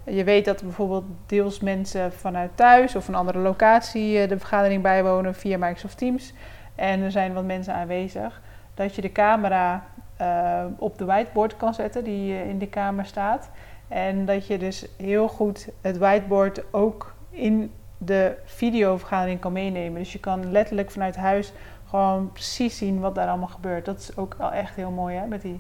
je 0.04 0.24
weet 0.24 0.46
dat 0.46 0.62
bijvoorbeeld 0.62 1.06
deels 1.26 1.60
mensen 1.60 2.14
vanuit 2.14 2.52
thuis 2.56 2.96
of 2.96 3.08
een 3.08 3.16
andere 3.16 3.40
locatie 3.40 4.20
eh, 4.20 4.30
de 4.30 4.40
vergadering 4.40 4.84
bijwonen 4.84 5.36
via 5.36 5.58
Microsoft 5.58 5.98
Teams. 5.98 6.34
En 6.76 7.02
er 7.02 7.12
zijn 7.12 7.34
wat 7.34 7.44
mensen 7.44 7.74
aanwezig. 7.74 8.42
Dat 8.74 8.96
je 8.96 9.02
de 9.02 9.12
camera 9.12 9.84
eh, 10.18 10.66
op 10.78 10.98
de 10.98 11.06
whiteboard 11.06 11.58
kan 11.58 11.74
zetten 11.74 12.04
die 12.04 12.34
eh, 12.34 12.50
in 12.50 12.60
de 12.60 12.68
kamer 12.68 13.06
staat. 13.06 13.50
En 13.88 14.26
dat 14.26 14.48
je 14.48 14.58
dus 14.58 14.88
heel 14.98 15.28
goed 15.28 15.70
het 15.82 15.98
whiteboard 15.98 16.64
ook 16.72 17.14
in 17.30 17.72
de 17.98 18.36
videovergadering 18.46 19.40
kan 19.40 19.52
meenemen. 19.52 20.00
Dus 20.00 20.14
je 20.14 20.20
kan 20.20 20.52
letterlijk 20.52 20.92
vanuit 20.92 21.16
huis 21.16 21.54
gewoon 21.90 22.32
precies 22.32 22.78
zien 22.78 23.00
wat 23.00 23.16
daar 23.16 23.28
allemaal 23.28 23.48
gebeurt. 23.48 23.86
Dat 23.86 24.00
is 24.00 24.18
ook 24.18 24.36
wel 24.38 24.52
echt 24.52 24.76
heel 24.76 24.92
mooi, 24.92 25.16
hè? 25.16 25.26
Met 25.26 25.42
die, 25.42 25.60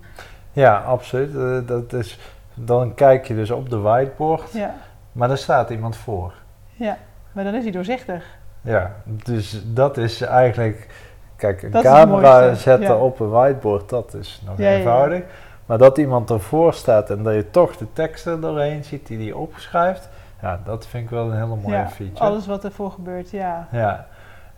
Ja, 0.51 0.77
absoluut. 0.77 1.67
Dat 1.67 1.93
is, 1.93 2.19
dan 2.65 2.93
kijk 2.93 3.27
je 3.27 3.35
dus 3.35 3.51
op 3.51 3.69
de 3.69 3.77
whiteboard, 3.77 4.51
ja, 4.51 4.73
maar 5.11 5.27
daar 5.27 5.37
staat 5.37 5.69
iemand 5.69 5.95
voor. 5.95 6.33
ja, 6.75 6.97
maar 7.31 7.43
dan 7.43 7.55
is 7.55 7.63
hij 7.63 7.71
doorzichtig. 7.71 8.25
Ja, 8.61 8.91
dus 9.03 9.63
dat 9.65 9.97
is 9.97 10.21
eigenlijk... 10.21 10.87
Kijk, 11.35 11.63
een 11.63 11.71
Dat 11.71 11.83
camera 11.83 12.53
zetten 12.53 12.95
ja. 12.95 12.95
op 12.95 13.19
een 13.19 13.29
whiteboard, 13.29 13.89
dat 13.89 14.13
is 14.13 14.41
nog 14.45 14.57
Ja, 14.57 14.71
eenvoudig. 14.71 15.23
Maar 15.65 15.77
dat 15.77 15.97
iemand 15.97 16.29
ervoor 16.29 16.73
staat 16.73 17.09
en 17.09 17.23
dat 17.23 17.33
je 17.33 17.49
toch 17.49 17.77
de 17.77 17.93
tekst 17.93 18.25
er 18.25 18.41
doorheen 18.41 18.83
ziet 18.83 19.07
die 19.07 19.17
hij 19.17 19.31
opschrijft, 19.31 20.09
ja, 20.41 20.59
dat 20.65 20.87
vind 20.87 21.03
ik 21.03 21.09
wel 21.09 21.25
een 21.25 21.35
hele 21.35 21.55
mooie 21.55 21.75
ja, 21.75 21.89
feature. 21.89 22.19
alles 22.19 22.47
wat 22.47 22.63
ervoor 22.63 22.91
gebeurt, 22.91 23.29
ja. 23.31 23.67
Ja, 23.71 24.07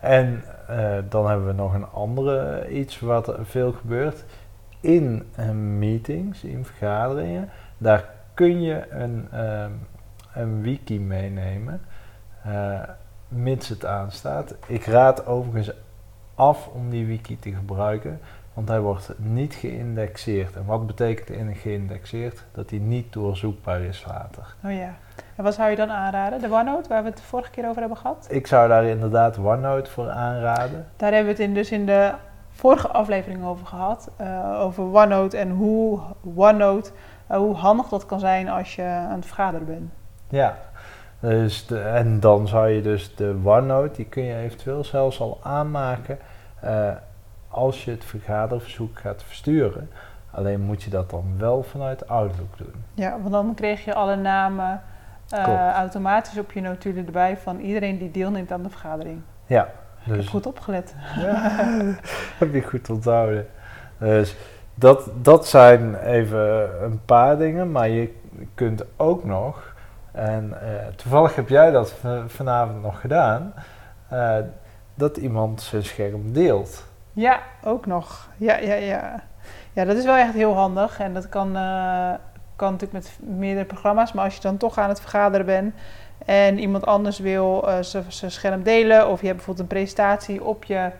en 0.00 0.44
eh, 0.68 0.94
dan 1.08 1.28
hebben 1.28 1.46
we 1.46 1.52
nog 1.52 1.74
een 1.74 1.86
andere 1.92 2.68
iets 2.70 3.00
wat 3.00 3.28
er 3.28 3.46
veel 3.46 3.72
gebeurt. 3.72 4.24
In 4.80 5.26
eh, 5.34 5.50
meetings, 5.50 6.44
in 6.44 6.64
vergaderingen, 6.64 7.50
daar 7.82 8.04
kun 8.34 8.62
je 8.62 8.90
een, 8.90 9.28
ehm, 9.32 9.70
een 10.34 10.62
wiki 10.62 11.00
meenemen, 11.00 11.80
eh, 12.44 12.80
mits 13.28 13.68
het 13.68 13.84
aanstaat. 13.86 14.54
Ik 14.66 14.84
raad 14.84 15.26
overigens 15.26 15.70
af 16.34 16.66
om 16.66 16.90
die 16.90 17.06
wiki 17.06 17.38
te 17.38 17.54
gebruiken, 17.54 18.20
want 18.54 18.68
hij 18.68 18.80
wordt 18.80 19.12
niet 19.16 19.54
geïndexeerd. 19.54 20.56
En 20.56 20.64
wat 20.64 20.86
betekent 20.86 21.30
in 21.30 21.54
geïndexeerd? 21.54 22.44
Dat 22.52 22.70
hij 22.70 22.78
niet 22.78 23.12
doorzoekbaar 23.12 23.80
is 23.80 24.04
later. 24.06 24.54
Oh 24.64 24.72
ja. 24.72 24.94
En 25.36 25.44
wat 25.44 25.54
zou 25.54 25.70
je 25.70 25.76
dan 25.76 25.90
aanraden? 25.90 26.40
De 26.40 26.46
OneNote, 26.50 26.88
waar 26.88 27.02
we 27.02 27.08
het 27.08 27.16
de 27.16 27.22
vorige 27.22 27.50
keer 27.50 27.68
over 27.68 27.80
hebben 27.80 27.98
gehad? 27.98 28.26
Ik 28.30 28.46
zou 28.46 28.68
daar 28.68 28.84
inderdaad 28.84 29.38
OneNote 29.38 29.90
voor 29.90 30.10
aanraden. 30.10 30.86
Daar 30.96 31.12
hebben 31.12 31.34
we 31.34 31.40
het 31.40 31.48
in, 31.48 31.54
dus 31.54 31.70
in 31.70 31.86
de 31.86 32.12
vorige 32.50 32.88
aflevering 32.88 33.44
over 33.44 33.66
gehad. 33.66 34.10
eh, 34.16 34.60
over 34.60 34.84
OneNote 34.84 35.36
en 35.36 35.50
hoe 35.50 36.00
OneNote, 36.34 36.90
hoe 37.38 37.54
handig 37.54 37.88
dat 37.88 38.06
kan 38.06 38.20
zijn 38.20 38.48
als 38.48 38.74
je 38.74 38.82
aan 38.82 39.16
het 39.16 39.26
vergaderen 39.26 39.66
bent. 39.66 39.90
Ja, 40.28 40.56
dus 41.20 41.66
de, 41.66 41.80
en 41.80 42.20
dan 42.20 42.48
zou 42.48 42.68
je 42.68 42.82
dus 42.82 43.14
de 43.14 43.40
OneNote, 43.44 43.96
die 43.96 44.06
kun 44.06 44.22
je 44.22 44.34
eventueel 44.34 44.84
zelfs 44.84 45.20
al 45.20 45.40
aanmaken 45.42 46.18
eh, 46.60 46.88
als 47.48 47.84
je 47.84 47.90
het 47.90 48.04
vergaderverzoek 48.04 48.98
gaat 48.98 49.22
versturen. 49.22 49.90
Alleen 50.30 50.60
moet 50.60 50.82
je 50.82 50.90
dat 50.90 51.10
dan 51.10 51.34
wel 51.38 51.62
vanuit 51.62 52.08
Outlook 52.08 52.58
doen. 52.58 52.74
Ja, 52.94 53.10
want 53.20 53.32
dan 53.32 53.54
kreeg 53.54 53.84
je 53.84 53.94
alle 53.94 54.16
namen 54.16 54.82
eh, 55.28 55.70
automatisch 55.70 56.38
op 56.38 56.52
je 56.52 56.60
notulen 56.60 57.06
erbij 57.06 57.36
van 57.36 57.58
iedereen 57.58 57.98
die 57.98 58.10
deelneemt 58.10 58.52
aan 58.52 58.62
de 58.62 58.70
vergadering. 58.70 59.20
Ja, 59.46 59.62
Ik 59.64 59.70
heb 59.98 60.16
dus 60.16 60.28
goed 60.28 60.46
opgelet. 60.46 60.94
Ja, 61.16 61.50
heb 62.38 62.52
je 62.52 62.62
goed 62.62 62.90
onthouden. 62.90 63.46
Dus 63.98 64.36
dat, 64.82 65.08
dat 65.14 65.46
zijn 65.46 65.94
even 65.94 66.70
een 66.82 67.00
paar 67.04 67.38
dingen, 67.38 67.70
maar 67.70 67.88
je 67.88 68.14
kunt 68.54 68.84
ook 68.96 69.24
nog, 69.24 69.74
en 70.12 70.52
eh, 70.62 70.86
toevallig 70.96 71.34
heb 71.34 71.48
jij 71.48 71.70
dat 71.70 71.94
vanavond 72.26 72.82
nog 72.82 73.00
gedaan, 73.00 73.54
eh, 74.08 74.36
dat 74.94 75.16
iemand 75.16 75.62
zijn 75.62 75.84
scherm 75.84 76.32
deelt. 76.32 76.84
Ja, 77.12 77.40
ook 77.64 77.86
nog. 77.86 78.28
Ja, 78.36 78.58
ja, 78.58 78.74
ja. 78.74 79.22
Ja, 79.72 79.84
dat 79.84 79.96
is 79.96 80.04
wel 80.04 80.16
echt 80.16 80.34
heel 80.34 80.54
handig. 80.54 80.98
En 80.98 81.14
dat 81.14 81.28
kan, 81.28 81.56
eh, 81.56 82.12
kan 82.56 82.72
natuurlijk 82.72 83.04
met 83.04 83.18
meerdere 83.38 83.66
programma's. 83.66 84.12
Maar 84.12 84.24
als 84.24 84.34
je 84.34 84.40
dan 84.40 84.56
toch 84.56 84.78
aan 84.78 84.88
het 84.88 85.00
vergaderen 85.00 85.46
bent 85.46 85.74
en 86.26 86.58
iemand 86.58 86.86
anders 86.86 87.18
wil 87.18 87.68
zijn 88.08 88.30
scherm 88.30 88.62
delen, 88.62 89.08
of 89.08 89.20
je 89.20 89.26
hebt 89.26 89.36
bijvoorbeeld 89.36 89.70
een 89.70 89.76
presentatie 89.76 90.44
op 90.44 90.64
je 90.64 90.90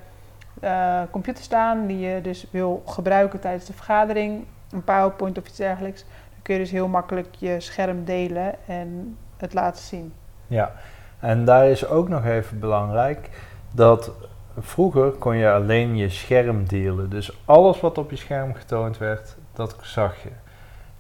eh, 0.62 1.00
computer 1.10 1.44
staan 1.44 1.86
die 1.86 1.98
je 1.98 2.20
dus 2.20 2.46
wil 2.50 2.82
gebruiken 2.86 3.40
tijdens 3.40 3.64
de 3.64 3.72
vergadering, 3.72 4.44
een 4.70 4.84
PowerPoint 4.84 5.38
of 5.38 5.46
iets 5.46 5.56
dergelijks, 5.56 6.04
dan 6.04 6.42
kun 6.42 6.54
je 6.54 6.60
dus 6.60 6.70
heel 6.70 6.88
makkelijk 6.88 7.34
je 7.38 7.60
scherm 7.60 8.04
delen 8.04 8.54
en 8.66 9.16
het 9.36 9.54
laten 9.54 9.82
zien. 9.82 10.12
Ja, 10.46 10.72
en 11.20 11.44
daar 11.44 11.66
is 11.66 11.86
ook 11.86 12.08
nog 12.08 12.24
even 12.24 12.58
belangrijk 12.58 13.30
dat 13.70 14.10
vroeger 14.58 15.10
kon 15.10 15.36
je 15.36 15.50
alleen 15.50 15.96
je 15.96 16.08
scherm 16.08 16.66
delen. 16.66 17.10
Dus 17.10 17.38
alles 17.44 17.80
wat 17.80 17.98
op 17.98 18.10
je 18.10 18.16
scherm 18.16 18.54
getoond 18.54 18.98
werd, 18.98 19.36
dat 19.52 19.76
zag 19.80 20.22
je. 20.22 20.30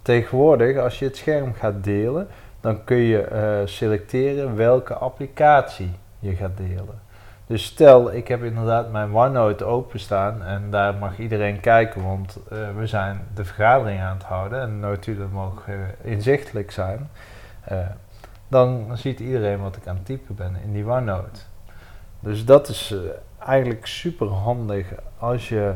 Tegenwoordig, 0.02 0.76
als 0.76 0.98
je 0.98 1.04
het 1.04 1.16
scherm 1.16 1.54
gaat 1.54 1.84
delen, 1.84 2.28
dan 2.60 2.84
kun 2.84 2.96
je 2.96 3.20
eh, 3.20 3.58
selecteren 3.64 4.56
welke 4.56 4.94
applicatie 4.94 5.90
je 6.18 6.34
gaat 6.34 6.56
delen. 6.56 7.00
Dus 7.46 7.64
stel, 7.64 8.12
ik 8.12 8.28
heb 8.28 8.42
inderdaad 8.42 8.90
mijn 8.90 9.14
OneNote 9.14 9.64
openstaan 9.64 10.42
en 10.42 10.70
daar 10.70 10.94
mag 10.94 11.18
iedereen 11.18 11.60
kijken, 11.60 12.02
want 12.02 12.38
eh, 12.50 12.58
we 12.76 12.86
zijn 12.86 13.20
de 13.34 13.44
vergadering 13.44 14.00
aan 14.00 14.16
het 14.16 14.22
houden 14.22 14.60
en 14.60 14.68
de 14.68 14.86
notulen 14.86 15.30
mogen 15.30 15.74
eh, 15.74 16.10
inzichtelijk 16.10 16.70
zijn. 16.70 17.10
Eh, 17.64 17.78
dan 18.48 18.86
ziet 18.92 19.20
iedereen 19.20 19.60
wat 19.60 19.76
ik 19.76 19.86
aan 19.86 19.96
het 19.96 20.06
typen 20.06 20.34
ben 20.34 20.56
in 20.64 20.72
die 20.72 20.84
OneNote. 20.84 21.40
Dus 22.20 22.44
dat 22.44 22.68
is 22.68 22.94
eigenlijk 23.38 23.86
super 23.86 24.26
handig 24.26 24.86
als 25.18 25.48
je 25.48 25.74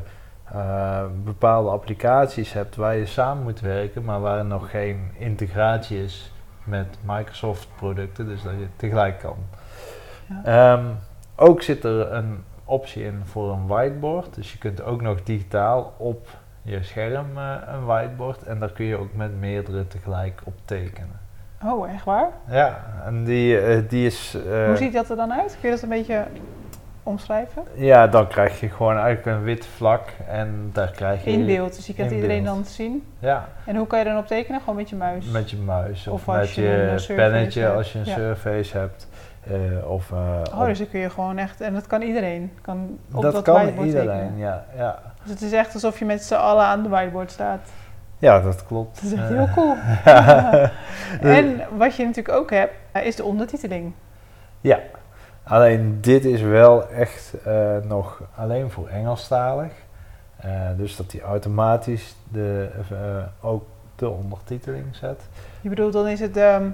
bepaalde 1.25 1.70
applicaties 1.70 2.52
hebt 2.52 2.76
waar 2.76 2.96
je 2.96 3.06
samen 3.06 3.42
moet 3.42 3.61
werken, 3.61 4.04
maar 4.04 4.20
waar 4.20 4.38
er 4.38 4.44
nog 4.44 4.70
geen 4.70 5.11
integratie 5.18 6.02
is 6.02 6.32
met 6.64 6.99
Microsoft 7.02 7.68
producten, 7.76 8.26
dus 8.26 8.42
dat 8.42 8.52
je 8.52 8.66
tegelijk 8.76 9.18
kan. 9.18 9.37
Ja. 10.28 10.44
Ehm, 10.44 10.85
ook 11.37 11.62
zit 11.62 11.85
er 11.85 12.12
een 12.12 12.45
optie 12.64 13.05
in 13.05 13.21
voor 13.25 13.52
een 13.52 13.66
whiteboard, 13.66 14.35
dus 14.35 14.52
je 14.52 14.59
kunt 14.59 14.83
ook 14.83 15.00
nog 15.02 15.23
digitaal 15.23 15.95
op 15.97 16.28
je 16.62 16.83
scherm 16.83 17.26
eh, 17.37 17.52
een 17.75 17.85
whiteboard 17.85 18.43
en 18.43 18.59
daar 18.59 18.73
kun 18.73 18.85
je 18.85 18.97
ook 18.97 19.14
met 19.14 19.38
meerdere 19.40 19.87
tegelijk 19.87 20.40
op 20.45 20.55
tekenen. 20.64 21.21
Oh, 21.64 21.90
echt 21.93 22.05
waar? 22.05 22.28
Ja, 22.49 22.85
en 23.05 23.25
die, 23.25 23.59
eh, 23.61 23.83
die 23.88 24.07
is. 24.07 24.37
eh, 24.50 24.66
Hoe 24.66 24.76
ziet 24.76 24.93
dat 24.93 25.11
er 25.11 25.16
dan 25.16 25.33
uit? 25.33 25.57
Kun 25.61 25.69
je 25.69 25.75
dat 25.75 25.83
een 25.85 25.88
beetje 25.88 26.25
omschrijven? 27.02 27.62
Ja, 27.75 28.07
dan 28.07 28.26
krijg 28.28 28.61
je 28.61 28.69
gewoon 28.69 28.97
eigenlijk 28.99 29.26
een 29.38 29.43
wit 29.43 29.66
vlak 29.66 30.09
en 30.28 30.71
daar 30.73 30.90
krijg 30.90 31.25
je. 31.25 31.31
In 31.31 31.47
beeld, 31.47 31.76
dus 31.76 31.87
je 31.87 31.95
kunt 31.95 32.11
iedereen 32.11 32.43
beeld. 32.43 32.55
dan 32.57 32.64
zien. 32.64 33.05
Ja, 33.19 33.49
En 33.64 33.76
hoe 33.76 33.87
kan 33.87 33.99
je 33.99 34.05
dan 34.05 34.19
op 34.19 34.26
tekenen? 34.26 34.61
Gewoon 34.61 34.76
met 34.76 34.88
je 34.88 34.97
muis? 34.97 35.26
met 35.26 35.50
je 35.50 35.57
muis 35.57 36.07
of, 36.07 36.26
met 36.26 36.50
je 36.55 36.95
pennetje 37.14 37.61
hebt. 37.61 37.76
als 37.76 37.93
je 37.93 37.99
een 37.99 38.05
Ja. 38.05 38.14
surface 38.14 38.78
hebt. 38.78 39.09
Eh, 39.50 39.90
of, 39.90 40.10
eh, 40.12 40.40
Oh, 40.54 40.64
dus 40.64 40.78
dan 40.78 40.88
kun 40.88 41.00
je 41.00 41.10
gewoon 41.10 41.38
echt... 41.38 41.60
En 41.60 41.74
dat 41.74 41.86
kan 41.86 42.02
iedereen. 42.02 42.52
Kan 42.60 42.98
op 43.12 43.22
dat 43.22 43.32
dat, 43.32 43.42
kan 43.42 43.68
iedereen, 43.68 43.92
tekenen. 43.92 44.36
ja, 44.36 44.64
ja. 44.76 44.98
Dus 45.22 45.30
het 45.30 45.42
is 45.42 45.52
echt 45.52 45.74
alsof 45.74 45.98
je 45.98 46.04
met 46.04 46.24
z'n 46.24 46.34
allen 46.34 46.64
aan 46.64 46.82
de 46.82 46.88
whiteboard 46.88 47.30
staat. 47.30 47.60
Ja, 48.18 48.40
dat 48.40 48.66
klopt. 48.66 49.02
Dat 49.02 49.12
is 49.12 49.18
echt 49.18 49.28
heel 49.28 49.48
cool. 49.54 49.74
ja. 50.04 50.70
En 51.20 51.60
wat 51.76 51.96
je 51.96 52.04
natuurlijk 52.04 52.36
ook 52.38 52.50
hebt, 52.50 52.72
eh, 52.92 53.06
is 53.06 53.16
de 53.16 53.24
ondertiteling. 53.24 53.92
Ja, 54.60 54.78
alleen 55.42 55.98
dit 56.00 56.24
is 56.24 56.40
wel 56.40 56.88
echt 56.90 57.34
nog 57.82 58.22
alleen 58.36 58.70
voor 58.70 58.88
Engelstalig. 58.88 59.72
Dus 60.76 60.96
dat 60.96 61.12
hij 61.12 61.20
automatisch 61.20 62.16
de, 62.32 62.68
ook 63.40 63.64
de 63.96 64.08
ondertiteling 64.08 64.96
zet. 64.96 65.22
Je 65.60 65.68
bedoelt, 65.68 65.92
dan 65.92 66.08
is 66.08 66.20
het... 66.20 66.36
ehm, 66.36 66.68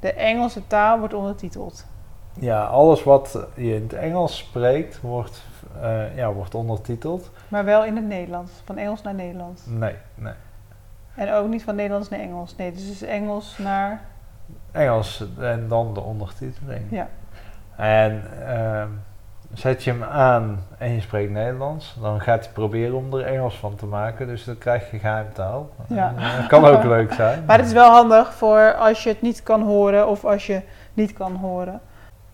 de 0.00 0.12
Engelse 0.12 0.66
taal 0.66 0.98
wordt 0.98 1.14
ondertiteld. 1.14 1.84
Ja, 2.38 2.64
alles 2.64 3.02
wat 3.02 3.46
je 3.54 3.74
in 3.74 3.82
het 3.82 3.92
Engels 3.92 4.36
spreekt, 4.36 5.00
wordt, 5.00 5.44
eh, 5.80 6.16
ja, 6.16 6.32
wordt 6.32 6.54
ondertiteld. 6.54 7.30
Maar 7.48 7.64
wel 7.64 7.84
in 7.84 7.96
het 7.96 8.04
Nederlands. 8.04 8.52
Van 8.64 8.78
Engels 8.78 9.02
naar 9.02 9.14
Nederlands. 9.14 9.62
Nee, 9.66 9.94
nee. 10.14 10.34
En 11.14 11.32
ook 11.32 11.48
niet 11.48 11.62
van 11.62 11.74
Nederlands 11.74 12.08
naar 12.08 12.20
Engels. 12.20 12.56
Nee, 12.56 12.72
dus 12.72 12.90
is 12.90 13.02
Engels 13.02 13.58
naar... 13.58 14.00
Engels 14.72 15.24
en 15.38 15.68
dan 15.68 15.94
de 15.94 16.00
ondertiteling. 16.00 16.82
Ja. 16.90 17.08
En 17.76 18.22
ehm, 18.46 18.88
zet 19.52 19.84
je 19.84 19.90
hem 19.90 20.02
aan 20.02 20.58
en 20.78 20.90
je 20.90 21.00
spreekt 21.00 21.32
Nederlands, 21.32 21.96
dan 22.00 22.20
gaat 22.20 22.44
hij 22.44 22.52
proberen 22.52 22.96
om 22.96 23.14
er 23.14 23.24
Engels 23.24 23.58
van 23.58 23.74
te 23.74 23.86
maken. 23.86 24.26
Dus 24.26 24.44
dan 24.44 24.58
krijg 24.58 24.90
je 24.90 24.98
geheimtaal. 24.98 25.70
Ja. 25.86 26.14
En, 26.16 26.22
eh, 26.22 26.48
kan 26.48 26.64
ook 26.64 26.84
leuk 26.84 27.12
zijn. 27.12 27.42
Maar 27.46 27.58
het 27.58 27.66
is 27.66 27.72
wel 27.72 27.90
handig 27.90 28.34
voor 28.34 28.74
als 28.74 29.02
je 29.02 29.08
het 29.08 29.22
niet 29.22 29.42
kan 29.42 29.62
horen 29.62 30.08
of 30.08 30.24
als 30.24 30.46
je 30.46 30.62
niet 30.94 31.12
kan 31.12 31.34
horen. 31.34 31.80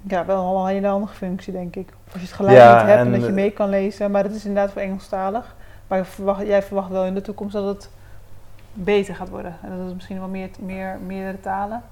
Ja, 0.09 0.25
wel 0.25 0.57
een 0.57 0.67
hele 0.67 0.87
handige 0.87 1.15
functie, 1.15 1.53
denk 1.53 1.77
ik. 1.77 1.89
Als 2.13 2.21
je 2.21 2.27
het 2.27 2.37
geluid 2.37 2.57
Ja, 2.57 2.77
niet 2.77 2.87
hebt 2.87 3.01
en, 3.01 3.07
en, 3.07 3.13
dat 3.13 3.21
je 3.21 3.27
eh, 3.27 3.33
mee 3.33 3.51
kan 3.51 3.69
lezen. 3.69 4.11
Maar 4.11 4.23
het 4.23 4.35
is 4.35 4.45
inderdaad 4.45 4.73
voor 4.73 4.83
Engelstalig. 4.83 5.55
Maar 5.87 6.07
verwacht, 6.07 6.47
jij 6.47 6.63
verwacht 6.63 6.91
wel 6.91 7.05
in 7.05 7.15
de 7.15 7.21
toekomst 7.21 7.53
dat 7.53 7.65
het 7.65 7.91
beter 8.73 9.15
gaat 9.15 9.29
worden. 9.29 9.57
En 9.63 9.71
dat 9.71 9.87
het 9.87 9.95
misschien 9.95 10.19
wel 10.19 10.29
meer, 10.29 10.49
meer, 10.59 10.99
meerdere 11.07 11.41
talen. 11.41 11.83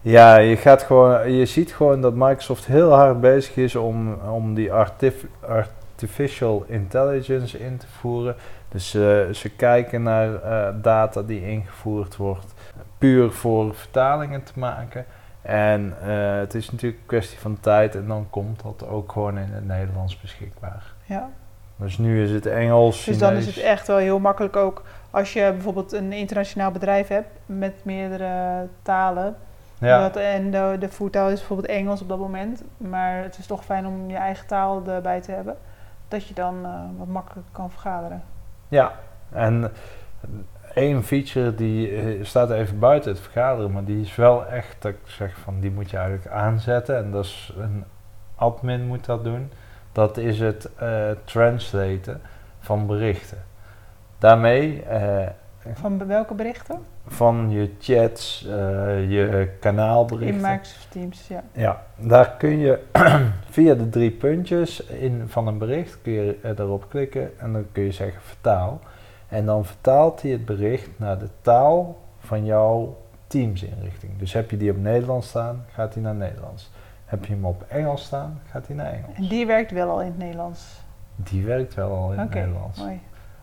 Ja, 0.00 0.36
je, 0.36 0.56
gaat 0.56 0.82
gewoon, 0.82 1.32
je 1.32 1.46
ziet 1.46 1.72
gewoon 1.72 2.00
dat 2.00 2.14
Microsoft 2.14 2.66
heel 2.66 2.92
hard 2.92 3.20
bezig 3.20 3.56
is 3.56 3.76
om, 3.76 4.14
om 4.14 4.54
die 4.54 4.72
artif- 4.72 5.26
artificial 5.40 6.64
intelligence 6.66 7.58
in 7.58 7.76
te 7.76 7.86
voeren. 7.86 8.36
Dus 8.68 8.94
eh, 8.94 9.00
ze 9.32 9.48
kijken 9.56 10.02
naar 10.02 10.34
eh, 10.34 10.74
data 10.82 11.22
die 11.22 11.48
ingevoerd 11.48 12.16
wordt, 12.16 12.54
puur 12.98 13.30
voor 13.30 13.74
vertalingen 13.74 14.42
te 14.42 14.52
maken. 14.54 15.04
En 15.46 15.94
eh, 16.02 16.38
het 16.38 16.54
is 16.54 16.70
natuurlijk 16.70 17.00
een 17.00 17.06
kwestie 17.06 17.38
van 17.38 17.60
tijd 17.60 17.94
en 17.94 18.06
dan 18.06 18.26
komt 18.30 18.62
dat 18.62 18.88
ook 18.88 19.12
gewoon 19.12 19.38
in 19.38 19.48
het 19.50 19.66
Nederlands 19.66 20.20
beschikbaar. 20.20 20.92
Ja. 21.04 21.28
Dus 21.76 21.98
nu 21.98 22.22
is 22.22 22.30
het 22.30 22.46
Engels, 22.46 23.04
Dus 23.04 23.18
dan 23.18 23.34
is 23.34 23.46
het 23.46 23.58
echt 23.58 23.86
wel 23.86 23.96
heel 23.96 24.18
makkelijk 24.18 24.56
ook 24.56 24.82
als 25.10 25.32
je 25.32 25.50
bijvoorbeeld 25.52 25.92
een 25.92 26.12
internationaal 26.12 26.70
bedrijf 26.70 27.08
hebt 27.08 27.28
met 27.46 27.74
meerdere 27.82 28.66
talen. 28.82 29.36
Ja, 29.78 30.00
Dat, 30.00 30.16
en 30.16 30.50
de, 30.50 30.76
de 30.78 30.88
voertaal 30.88 31.28
is 31.28 31.38
bijvoorbeeld 31.38 31.68
Engels 31.68 32.00
op 32.00 32.08
dat 32.08 32.18
moment. 32.18 32.62
Maar 32.76 33.22
het 33.22 33.38
is 33.38 33.46
toch 33.46 33.64
fijn 33.64 33.86
om 33.86 34.10
je 34.10 34.16
eigen 34.16 34.46
taal 34.46 34.82
erbij 34.86 35.20
te 35.20 35.32
hebben. 35.32 35.56
Dat 36.08 36.26
je 36.26 36.34
dan 36.34 36.64
eh, 36.64 36.70
wat 36.98 37.06
makkelijker 37.06 37.52
kan 37.52 37.70
vergaderen. 37.70 38.22
Ja, 38.68 38.92
en 39.32 39.72
één 40.76 41.04
feature 41.04 41.54
die 41.54 41.90
eh, 41.90 42.24
staat 42.24 42.50
even 42.50 42.78
buiten 42.78 43.10
het 43.10 43.20
vergaderen, 43.20 43.72
maar 43.72 43.84
die 43.84 44.00
is 44.00 44.16
wel 44.16 44.46
echt 44.46 44.76
dat 44.78 44.92
ik 44.92 44.98
zeg 45.04 45.36
van 45.38 45.60
die 45.60 45.70
moet 45.70 45.90
je 45.90 45.96
eigenlijk 45.96 46.28
aanzetten 46.28 46.96
en 46.96 47.10
dat 47.10 47.24
is 47.24 47.54
een 47.58 47.84
admin 48.34 48.86
moet 48.86 49.04
dat 49.04 49.24
doen. 49.24 49.50
Dat 49.92 50.16
is 50.16 50.40
het 50.40 50.68
eh, 50.76 51.10
translaten 51.24 52.20
van 52.58 52.86
berichten. 52.86 53.38
Daarmee 54.18 54.82
eh, 54.82 55.26
Van 55.74 56.06
welke 56.06 56.34
berichten? 56.34 56.78
van 57.08 57.50
je 57.50 57.70
chats, 57.80 58.40
je 59.08 59.48
kanaalberichten. 59.60 60.36
In 60.36 60.50
Microsoft 60.50 60.90
Teams, 60.90 61.28
ja. 61.28 61.42
Ja, 61.52 61.82
daar 61.96 62.30
kun 62.30 62.58
je 62.58 62.78
via 63.50 63.74
de 63.74 63.88
drie 63.88 64.10
puntjes 64.10 64.84
in, 64.84 65.24
van 65.26 65.46
een 65.46 65.58
bericht 65.58 65.98
kun 66.02 66.12
je 66.12 66.38
daarop 66.54 66.88
klikken 66.88 67.38
en 67.38 67.52
dan 67.52 67.66
kun 67.72 67.82
je 67.82 67.92
zeggen 67.92 68.22
vertaal. 68.22 68.80
En 69.28 69.46
dan 69.46 69.64
vertaalt 69.64 70.22
hij 70.22 70.30
het 70.30 70.44
bericht 70.44 70.90
naar 70.96 71.18
de 71.18 71.28
taal 71.40 71.98
van 72.18 72.44
jouw 72.44 72.96
Teams-inrichting. 73.26 74.18
Dus 74.18 74.32
heb 74.32 74.50
je 74.50 74.56
die 74.56 74.70
op 74.70 74.76
Nederlands 74.76 75.28
staan, 75.28 75.64
gaat 75.72 75.94
hij 75.94 76.02
naar 76.02 76.14
Nederlands. 76.14 76.70
Heb 77.04 77.24
je 77.24 77.32
hem 77.32 77.44
op 77.44 77.64
Engels 77.68 78.04
staan, 78.04 78.40
gaat 78.50 78.66
hij 78.66 78.76
naar 78.76 78.92
Engels. 78.92 79.16
En 79.16 79.28
die 79.28 79.46
werkt 79.46 79.70
wel 79.70 79.90
al 79.90 80.00
in 80.00 80.06
het 80.06 80.18
Nederlands. 80.18 80.80
Die 81.16 81.44
werkt 81.44 81.74
wel 81.74 81.90
al 81.90 82.12
in 82.12 82.18
het 82.18 82.34
Nederlands. 82.34 82.78
mooi. 82.78 83.00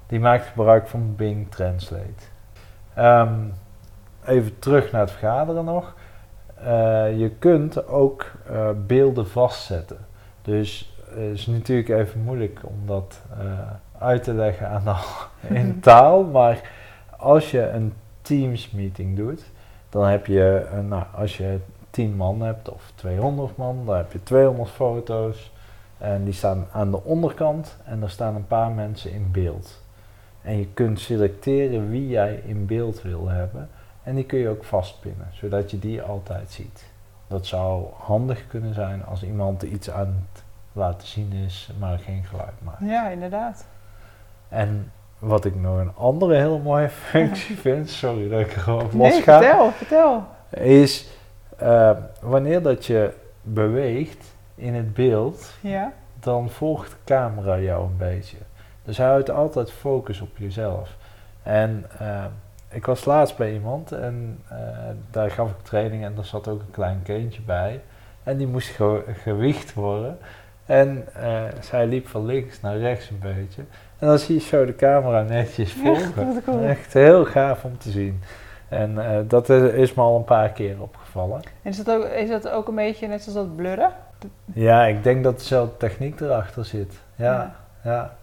Die 0.08 0.20
maakt 0.20 0.46
gebruik 0.46 0.88
van 0.88 1.16
Bing 1.16 1.52
Translate. 1.52 2.24
Ehm, 2.94 3.40
even 4.26 4.60
terug 4.60 4.92
naar 4.92 5.02
het 5.02 5.12
vergaderen 5.12 5.66
nog. 5.66 5.96
Eh, 6.56 7.20
je 7.20 7.30
kunt 7.40 7.88
ook 7.88 8.32
eh, 8.48 8.70
beelden 8.88 9.28
vastzetten. 9.28 9.98
Dus 10.42 10.96
het 11.06 11.18
is 11.18 11.46
natuurlijk 11.48 11.90
even 11.90 12.22
moeilijk 12.22 12.60
om 12.64 12.82
dat 12.86 13.22
eh, 13.40 13.48
uit 14.04 14.24
te 14.24 14.34
leggen 14.34 14.70
aan 14.70 14.84
de, 14.84 14.96
in 15.56 15.80
taal. 15.80 16.24
Maar 16.24 16.70
als 17.18 17.52
je 17.52 17.70
een 17.70 17.94
Teams 18.22 18.72
meeting 18.72 19.16
doet, 19.16 19.44
dan 19.90 20.06
heb 20.06 20.26
je, 20.26 20.68
nou, 20.88 21.04
als 21.16 21.38
je 21.38 21.60
10 21.90 22.16
man 22.16 22.42
hebt 22.42 22.70
of 22.70 22.92
200 22.96 23.58
man, 23.58 23.86
dan 23.86 23.96
heb 23.96 24.12
je 24.12 24.24
200 24.24 24.70
foto's. 24.70 25.52
En 25.98 26.24
die 26.24 26.34
staan 26.34 26.68
aan 26.72 26.92
de 26.92 27.04
onderkant 27.04 27.76
en 27.86 28.02
er 28.02 28.10
staan 28.10 28.36
een 28.36 28.48
paar 28.48 28.72
mensen 28.72 29.12
in 29.12 29.32
beeld. 29.32 29.82
En 30.42 30.58
je 30.58 30.68
kunt 30.74 31.00
selecteren 31.00 31.90
wie 31.90 32.08
jij 32.08 32.42
in 32.46 32.66
beeld 32.66 33.02
wil 33.02 33.28
hebben. 33.28 33.70
En 34.04 34.16
die 34.16 34.26
kun 34.26 34.40
je 34.40 34.50
ook 34.50 34.64
vastpinnen, 34.64 35.28
zodat 35.32 35.72
je 35.72 35.80
die 35.80 36.02
altijd 36.02 36.52
ziet. 36.52 36.92
Dat 37.28 37.46
zou 37.46 37.86
handig 37.98 38.48
kunnen 38.48 38.74
zijn 38.74 39.06
als 39.06 39.24
iemand 39.24 39.62
iets 39.62 39.90
aan 39.90 40.28
het 40.32 40.44
laten 40.72 41.08
zien 41.08 41.32
is, 41.32 41.72
maar 41.80 42.00
geen 42.00 42.24
geluid 42.24 42.62
maakt. 42.64 42.80
Ja, 42.82 43.10
inderdaad. 43.10 43.66
En 44.54 44.92
wat 45.20 45.46
ik 45.46 45.56
nog 45.56 45.80
een 45.80 45.96
andere 45.96 46.36
hele 46.36 46.60
mooie 46.60 46.90
functie 47.10 47.58
vind, 47.58 47.90
sorry 47.90 48.30
dat 48.30 48.40
ik 48.40 48.54
er 48.54 48.62
gewoon 48.62 48.84
op 48.84 48.94
Nee, 48.94 49.12
los 49.12 49.22
ga, 49.24 49.40
vertel, 49.42 49.72
vertel. 49.72 50.24
is 50.50 51.10
eh, 51.58 51.92
wanneer 52.22 52.62
dat 52.62 52.86
je 52.86 53.14
beweegt 53.42 54.26
in 54.56 54.74
het 54.74 54.94
beeld, 54.94 55.54
Ja, 55.62 55.92
dan 56.20 56.50
volgt 56.50 56.90
de 56.90 56.96
camera 57.06 57.60
jou 57.60 57.86
een 57.86 57.98
beetje. 57.98 58.38
Dus 58.84 58.98
hij 58.98 59.08
houdt 59.08 59.30
altijd 59.30 59.72
focus 59.72 60.22
op 60.22 60.38
jezelf. 60.38 60.90
En 61.44 61.86
eh, 62.00 62.26
ik 62.70 62.86
was 62.86 63.06
laatst 63.06 63.38
bij 63.38 63.54
iemand 63.54 63.92
en 63.92 64.40
eh, 64.50 64.58
daar 65.12 65.32
gaf 65.32 65.50
ik 65.50 65.64
training 65.64 66.04
en 66.04 66.14
er 66.18 66.26
zat 66.26 66.48
ook 66.48 66.60
een 66.60 66.72
klein 66.72 67.02
kindje 67.04 67.42
bij. 67.42 67.82
En 68.24 68.38
die 68.38 68.48
moest 68.48 68.70
ge 68.70 69.04
gewicht 69.24 69.74
worden. 69.74 70.18
En 70.66 71.08
eh, 71.14 71.44
zij 71.60 71.88
liep 71.88 72.08
van 72.08 72.26
links 72.26 72.62
naar 72.62 72.78
rechts 72.78 73.10
een 73.10 73.20
beetje. 73.20 73.62
En 74.00 74.08
dan 74.08 74.20
zie 74.20 74.36
je 74.36 74.42
zo 74.42 74.66
de 74.66 74.76
camera 74.76 75.22
netjes 75.22 75.74
volgen. 75.74 76.42
cool. 76.46 76.60
Echt 76.60 76.94
heel 76.94 77.26
gaaf 77.26 77.64
om 77.64 77.78
te 77.78 77.90
zien. 77.90 78.22
En 78.70 79.06
eh, 79.06 79.20
dat 79.28 79.50
is, 79.50 79.72
is 79.72 79.94
me 79.94 80.02
al 80.02 80.18
een 80.18 80.24
paar 80.24 80.50
keer 80.50 80.82
opgevallen. 80.82 81.42
En 81.62 81.72
is 81.72 81.84
dat, 81.84 81.96
ook, 81.96 82.06
is 82.06 82.30
dat 82.30 82.50
ook 82.50 82.68
een 82.68 82.76
beetje 82.76 83.08
net 83.08 83.22
zoals 83.22 83.38
dat 83.38 83.56
blurren? 83.56 83.92
Ja, 84.54 84.86
ik 84.86 85.04
denk 85.04 85.24
dat 85.24 85.38
dezelfde 85.38 85.78
techniek 85.78 86.20
erachter 86.20 86.66
zit. 86.66 86.94
Ja, 87.16 87.56
ja. 87.84 88.16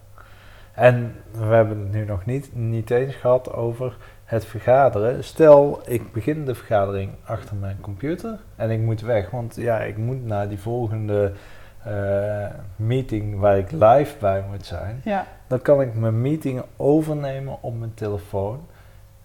En 0.73 1.15
we 1.31 1.43
hebben 1.43 1.79
het 1.79 1.91
nu 1.91 2.05
nog 2.05 2.25
niet, 2.25 2.55
niet 2.55 2.89
eens 2.89 3.15
gehad 3.15 3.53
over 3.53 3.97
het 4.25 4.45
vergaderen. 4.45 5.23
Stel, 5.23 5.81
ik 5.85 6.11
begin 6.11 6.45
de 6.45 6.55
vergadering 6.55 7.11
achter 7.23 7.55
mijn 7.55 7.77
computer 7.81 8.39
en 8.55 8.69
ik 8.69 8.79
moet 8.79 9.01
weg, 9.01 9.29
want 9.29 9.55
ja, 9.55 9.79
ik 9.79 9.97
moet 9.97 10.25
naar 10.25 10.49
die 10.49 10.59
volgende 10.59 11.31
eh, 11.83 12.45
meeting 12.75 13.39
waar 13.39 13.57
ik 13.57 13.71
live 13.71 14.15
bij 14.19 14.43
moet 14.49 14.65
zijn. 14.65 15.01
Ja, 15.03 15.25
Dan 15.47 15.61
kan 15.61 15.81
ik 15.81 15.95
mijn 15.95 16.21
meeting 16.21 16.61
overnemen 16.77 17.57
op 17.61 17.79
mijn 17.79 17.93
telefoon. 17.93 18.65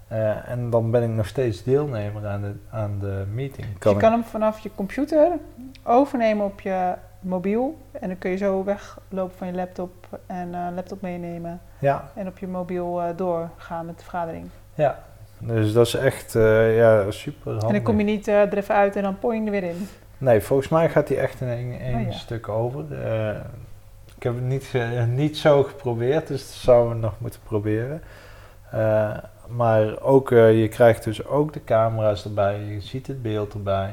Eh, 0.08 0.48
en 0.48 0.70
dan 0.70 0.90
ben 0.90 1.02
ik 1.02 1.08
nog 1.08 1.26
steeds 1.26 1.62
deelnemer 1.62 2.26
aan 2.26 2.40
de, 2.40 2.54
aan 2.70 2.98
de 3.00 3.24
meeting. 3.32 3.66
dus 3.78 3.92
je 3.92 3.98
kan 3.98 4.12
hem 4.12 4.24
vanaf 4.24 4.58
je 4.58 4.70
computer 4.74 5.28
overnemen 5.82 6.44
op 6.44 6.60
je 6.60 6.92
mobiel. 7.20 7.78
En 7.92 8.08
dan 8.08 8.18
kun 8.18 8.30
je 8.30 8.36
zo 8.36 8.64
weglopen 8.64 9.36
van 9.36 9.46
je 9.46 9.52
laptop 9.52 9.92
en 10.26 10.54
eh, 10.54 10.66
laptop 10.74 11.00
meenemen. 11.00 11.60
ja, 11.78 12.10
En 12.14 12.26
op 12.26 12.38
je 12.38 12.46
mobiel 12.46 13.00
doorgaan 13.16 13.86
met 13.86 13.96
de 13.98 14.02
vergadering. 14.02 14.46
ja. 14.74 15.04
Dus 15.38 15.72
dat 15.72 15.86
is 15.86 15.94
echt 15.94 16.32
ja, 16.32 17.10
super 17.10 17.50
handig. 17.50 17.68
En 17.68 17.74
dan 17.74 17.82
kom 17.82 17.98
je 17.98 18.04
niet 18.04 18.26
er 18.28 18.56
even 18.56 18.74
uit 18.74 18.96
en 18.96 19.02
dan 19.02 19.18
poing 19.18 19.44
er 19.46 19.50
weer 19.50 19.62
in. 19.62 19.88
Nee, 20.18 20.40
volgens 20.40 20.68
mij 20.68 20.88
gaat 20.88 21.08
hij 21.08 21.18
echt 21.18 21.40
in 21.40 21.48
één, 21.48 21.94
Oh 21.94 22.06
ja. 22.06 22.12
stuk 22.12 22.48
over. 22.48 23.02
Eh, 23.04 23.36
ik 24.16 24.22
heb 24.22 24.34
het 24.34 24.44
niet, 24.44 24.72
niet 25.08 25.36
zo 25.36 25.62
geprobeerd, 25.62 26.26
dus 26.26 26.40
dat 26.46 26.50
zouden 26.56 26.94
we 26.94 27.00
nog 27.00 27.14
moeten 27.20 27.40
proberen. 27.44 28.02
Eh, 28.70 29.16
maar 29.48 30.00
ook, 30.00 30.30
eh, 30.30 30.60
je 30.60 30.68
krijgt 30.68 31.04
dus 31.04 31.26
ook 31.26 31.52
de 31.52 31.64
camera's 31.64 32.24
erbij, 32.24 32.58
je 32.60 32.80
ziet 32.80 33.06
het 33.06 33.22
beeld 33.22 33.52
erbij. 33.54 33.90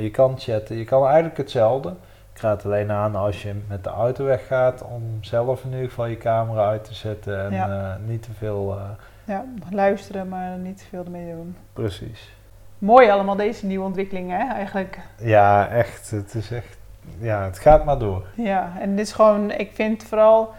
Je 0.00 0.10
kan 0.10 0.38
chatten, 0.38 0.76
je 0.76 0.84
kan 0.84 1.04
eigenlijk 1.06 1.36
hetzelfde. 1.36 1.94
Ik 2.32 2.40
raad 2.40 2.64
alleen 2.64 2.90
aan 2.90 3.14
als 3.16 3.42
je 3.42 3.54
met 3.68 3.84
de 3.84 3.90
auto 3.90 4.24
weggaat 4.24 4.82
om 4.82 5.02
zelf 5.20 5.64
in 5.64 5.70
ieder 5.70 5.88
geval 5.88 6.06
je 6.06 6.16
camera 6.16 6.68
uit 6.68 6.84
te 6.84 6.94
zetten 6.94 7.44
en 7.44 7.52
Ja. 7.52 7.98
niet 8.06 8.22
te 8.22 8.32
veel, 8.38 8.78
Ja, 9.24 9.44
luisteren, 9.70 10.28
maar 10.28 10.58
niet 10.58 10.78
te 10.78 10.84
veel 10.84 11.04
ermee 11.04 11.34
doen. 11.34 11.56
precies. 11.72 12.32
Mooi 12.78 13.10
allemaal 13.10 13.36
deze 13.36 13.66
nieuwe 13.66 13.84
ontwikkelingen 13.84 14.38
hè, 14.40 14.52
eigenlijk. 14.54 14.98
Ja, 15.16 15.68
echt, 15.68 16.10
het 16.10 16.34
is 16.34 16.50
echt, 16.50 16.76
ja, 17.18 17.44
het 17.44 17.58
gaat 17.58 17.84
maar 17.84 17.98
door. 17.98 18.26
Ja, 18.34 18.72
en 18.80 18.96
dit 18.96 19.06
is 19.06 19.12
gewoon, 19.12 19.50
ik 19.50 19.70
vind 19.72 20.02
vooral, 20.02 20.50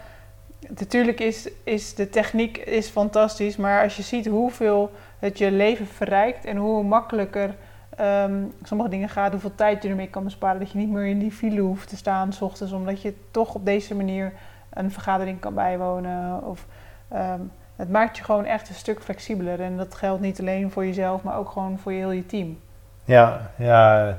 natuurlijk 0.68 1.20
is, 1.20 1.48
is 1.64 1.94
de 1.94 2.08
techniek 2.08 2.56
is 2.56 2.88
fantastisch, 2.88 3.56
maar 3.56 3.82
als 3.82 3.96
je 3.96 4.02
ziet 4.02 4.26
hoeveel 4.26 4.90
het 5.18 5.38
je 5.38 5.50
leven 5.50 5.86
verrijkt 5.86 6.44
en 6.44 6.56
hoe 6.56 6.82
makkelijker 6.84 7.54
ehm, 7.96 8.42
sommige 8.62 8.90
dingen 8.90 9.08
gaat, 9.08 9.32
hoeveel 9.32 9.54
tijd 9.54 9.82
je 9.82 9.88
ermee 9.88 10.10
kan 10.10 10.24
besparen, 10.24 10.60
dat 10.60 10.70
je 10.70 10.78
niet 10.78 10.90
meer 10.90 11.06
in 11.06 11.18
die 11.18 11.32
file 11.32 11.60
hoeft 11.60 11.88
te 11.88 11.96
staan 11.96 12.32
s 12.32 12.40
ochtends, 12.42 12.72
omdat 12.72 13.02
je 13.02 13.14
toch 13.30 13.54
op 13.54 13.64
deze 13.64 13.94
manier 13.94 14.32
een 14.70 14.90
vergadering 14.90 15.40
kan 15.40 15.54
bijwonen. 15.54 16.44
Of, 16.44 16.66
ehm, 17.08 17.40
het 17.80 17.90
maakt 17.90 18.16
je 18.16 18.24
gewoon 18.24 18.44
echt 18.44 18.68
een 18.68 18.74
stuk 18.74 19.02
flexibeler 19.02 19.60
en 19.60 19.76
dat 19.76 19.94
geldt 19.94 20.20
niet 20.22 20.40
alleen 20.40 20.70
voor 20.70 20.86
jezelf, 20.86 21.22
maar 21.22 21.36
ook 21.36 21.50
gewoon 21.50 21.78
voor 21.78 21.92
je 21.92 21.98
heel 21.98 22.10
je 22.10 22.26
team. 22.26 22.58
Ja, 23.04 23.40
ja. 23.56 24.16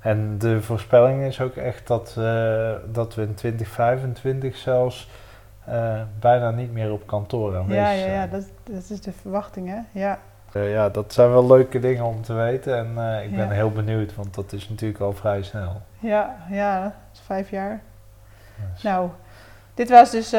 En 0.00 0.38
de 0.38 0.62
voorspelling 0.62 1.22
is 1.22 1.40
ook 1.40 1.54
echt 1.56 1.86
dat, 1.86 2.14
eh, 2.18 2.70
dat 2.92 3.14
we 3.14 3.22
in 3.22 3.34
2025 3.34 4.56
zelfs 4.56 5.08
eh, 5.64 6.00
bijna 6.20 6.50
niet 6.50 6.72
meer 6.72 6.92
op 6.92 7.06
kantoor 7.06 7.56
aanwezig 7.56 7.82
Ja, 7.82 7.90
ja, 7.90 7.98
zijn. 7.98 8.12
ja, 8.12 8.26
dat, 8.26 8.44
dat 8.62 8.90
is 8.90 9.00
de 9.00 9.12
verwachting 9.12 9.68
hè. 9.68 10.00
Ja. 10.00 10.18
Eh, 10.52 10.70
ja, 10.72 10.88
dat 10.88 11.12
zijn 11.12 11.30
wel 11.30 11.46
leuke 11.46 11.78
dingen 11.78 12.04
om 12.04 12.22
te 12.22 12.32
weten 12.32 12.76
en 12.78 12.88
ik 13.24 13.30
ben 13.36 13.46
Ja. 13.46 13.52
heel 13.52 13.70
benieuwd, 13.70 14.14
want 14.14 14.34
dat 14.34 14.52
is 14.52 14.68
natuurlijk 14.68 15.00
al 15.00 15.12
vrij 15.12 15.42
snel. 15.42 15.80
Ja, 15.98 16.36
ja, 16.50 16.82
dat 16.82 16.92
is 17.12 17.20
vijf 17.20 17.50
jaar. 17.50 17.80
Dus- 18.72 18.82
Nou, 18.82 19.08
dit 19.74 19.88
was 19.90 20.10
dus 20.10 20.32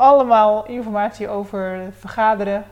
allemaal 0.00 0.66
informatie 0.66 1.28
over 1.28 1.78
vergaderen 1.98 2.64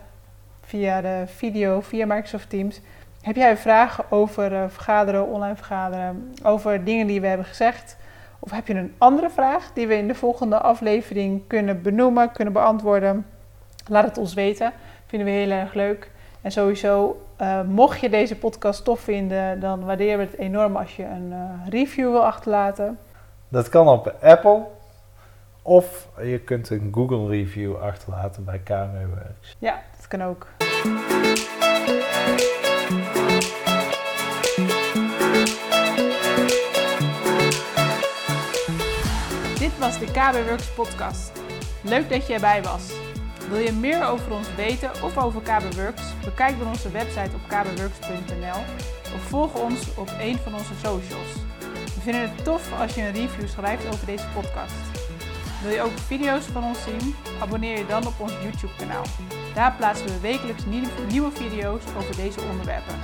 via 0.63 1.01
de 1.01 1.25
video, 1.27 1.81
via 1.81 2.07
Microsoft 2.07 2.51
Teams. 2.51 2.81
Heb 3.21 3.37
jij 3.37 3.57
vragen 3.57 4.05
over 4.09 4.55
eh, 4.55 4.65
vergaderen, 4.69 5.27
online 5.27 5.57
vergaderen, 5.57 6.35
over 6.43 6.85
dingen 6.85 7.07
die 7.07 7.21
we 7.21 7.27
hebben 7.27 7.47
gezegd? 7.47 7.97
Of 8.39 8.51
heb 8.51 8.67
je 8.67 8.75
een 8.75 8.95
andere 8.99 9.31
vraag 9.31 9.71
die 9.73 9.87
we 9.87 9.97
in 9.97 10.09
de 10.09 10.15
volgende 10.15 10.59
aflevering 10.59 11.43
kunnen 11.47 11.83
benoemen, 11.83 12.33
kunnen 12.33 12.53
beantwoorden? 12.53 13.27
Laat 13.87 14.05
het 14.05 14.19
ons 14.19 14.35
weten. 14.35 14.73
Vinden 15.07 15.29
we 15.29 15.35
heel 15.35 15.51
erg 15.51 15.75
leuk. 15.75 16.11
En 16.41 16.53
sowieso, 16.53 17.25
eh, 17.37 17.61
mocht 17.63 18.01
je 18.01 18.09
deze 18.09 18.37
podcast 18.37 18.85
tof 18.85 19.01
vinden, 19.01 19.61
dan 19.61 19.85
waarderen 19.85 20.19
we 20.19 20.25
het 20.25 20.39
enorm 20.39 20.77
als 20.77 20.97
je 20.97 21.05
een 21.05 21.33
eh, 21.33 21.69
review 21.69 22.11
wil 22.11 22.25
achterlaten. 22.25 22.99
Dat 23.49 23.69
kan 23.69 23.89
op 23.89 24.15
Apple 24.23 24.67
of 25.69 26.09
je 26.23 26.39
kunt 26.39 26.71
een 26.71 26.89
Google 26.93 27.29
review 27.29 27.77
achterlaten 27.77 28.45
bij 28.45 28.59
KMW 28.59 29.09
Works. 29.09 29.57
Ja, 29.59 29.83
dat 29.97 30.09
kan 30.09 30.23
ook. 30.23 30.47
Dit 39.59 39.79
was 39.79 39.99
de 39.99 40.07
KB 40.07 40.49
Works 40.49 40.75
podcast. 40.75 41.33
Leuk 41.83 42.09
dat 42.09 42.27
je 42.27 42.35
erbij 42.35 42.63
was. 42.63 42.93
Wil 43.49 43.59
je 43.59 43.73
meer 43.73 44.07
over 44.07 44.33
ons 44.33 44.55
weten 44.55 44.91
of 44.91 45.19
over 45.19 45.41
KB 45.41 45.75
Works? 45.75 46.03
Bekijk 46.25 46.59
dan 46.59 46.69
onze 46.69 46.91
website 46.91 47.31
op 47.35 47.43
kbworks.nl 47.49 48.61
of 49.15 49.21
volg 49.21 49.63
ons 49.63 49.95
op 49.97 50.11
een 50.21 50.39
van 50.39 50.55
onze 50.55 50.75
socials. 50.75 51.33
We 51.95 52.01
vinden 52.01 52.31
het 52.31 52.45
tof 52.45 52.81
als 52.81 52.95
je 52.95 53.01
een 53.01 53.13
review 53.13 53.49
schrijft 53.49 53.87
over 53.87 54.07
deze 54.07 54.27
podcast. 54.35 54.98
Wil 55.63 55.71
je 55.71 55.83
ook 55.83 55.99
video's 55.99 56.45
van 56.45 56.65
ons 56.65 56.83
zien? 56.83 57.15
Abonneer 57.41 57.79
je 57.79 57.87
dan 57.87 58.07
op 58.07 58.21
ons 58.21 58.33
YouTube 58.43 58.73
kanaal. 58.77 59.05
Daar 59.55 59.75
plaatsen 59.77 60.07
we 60.07 60.21
wekelijks 60.21 60.65
nieuwe 60.65 60.89
nieuwe 61.09 61.31
video's 61.31 61.83
over 61.97 62.17
deze 62.17 62.41
onderwerpen. 62.41 62.95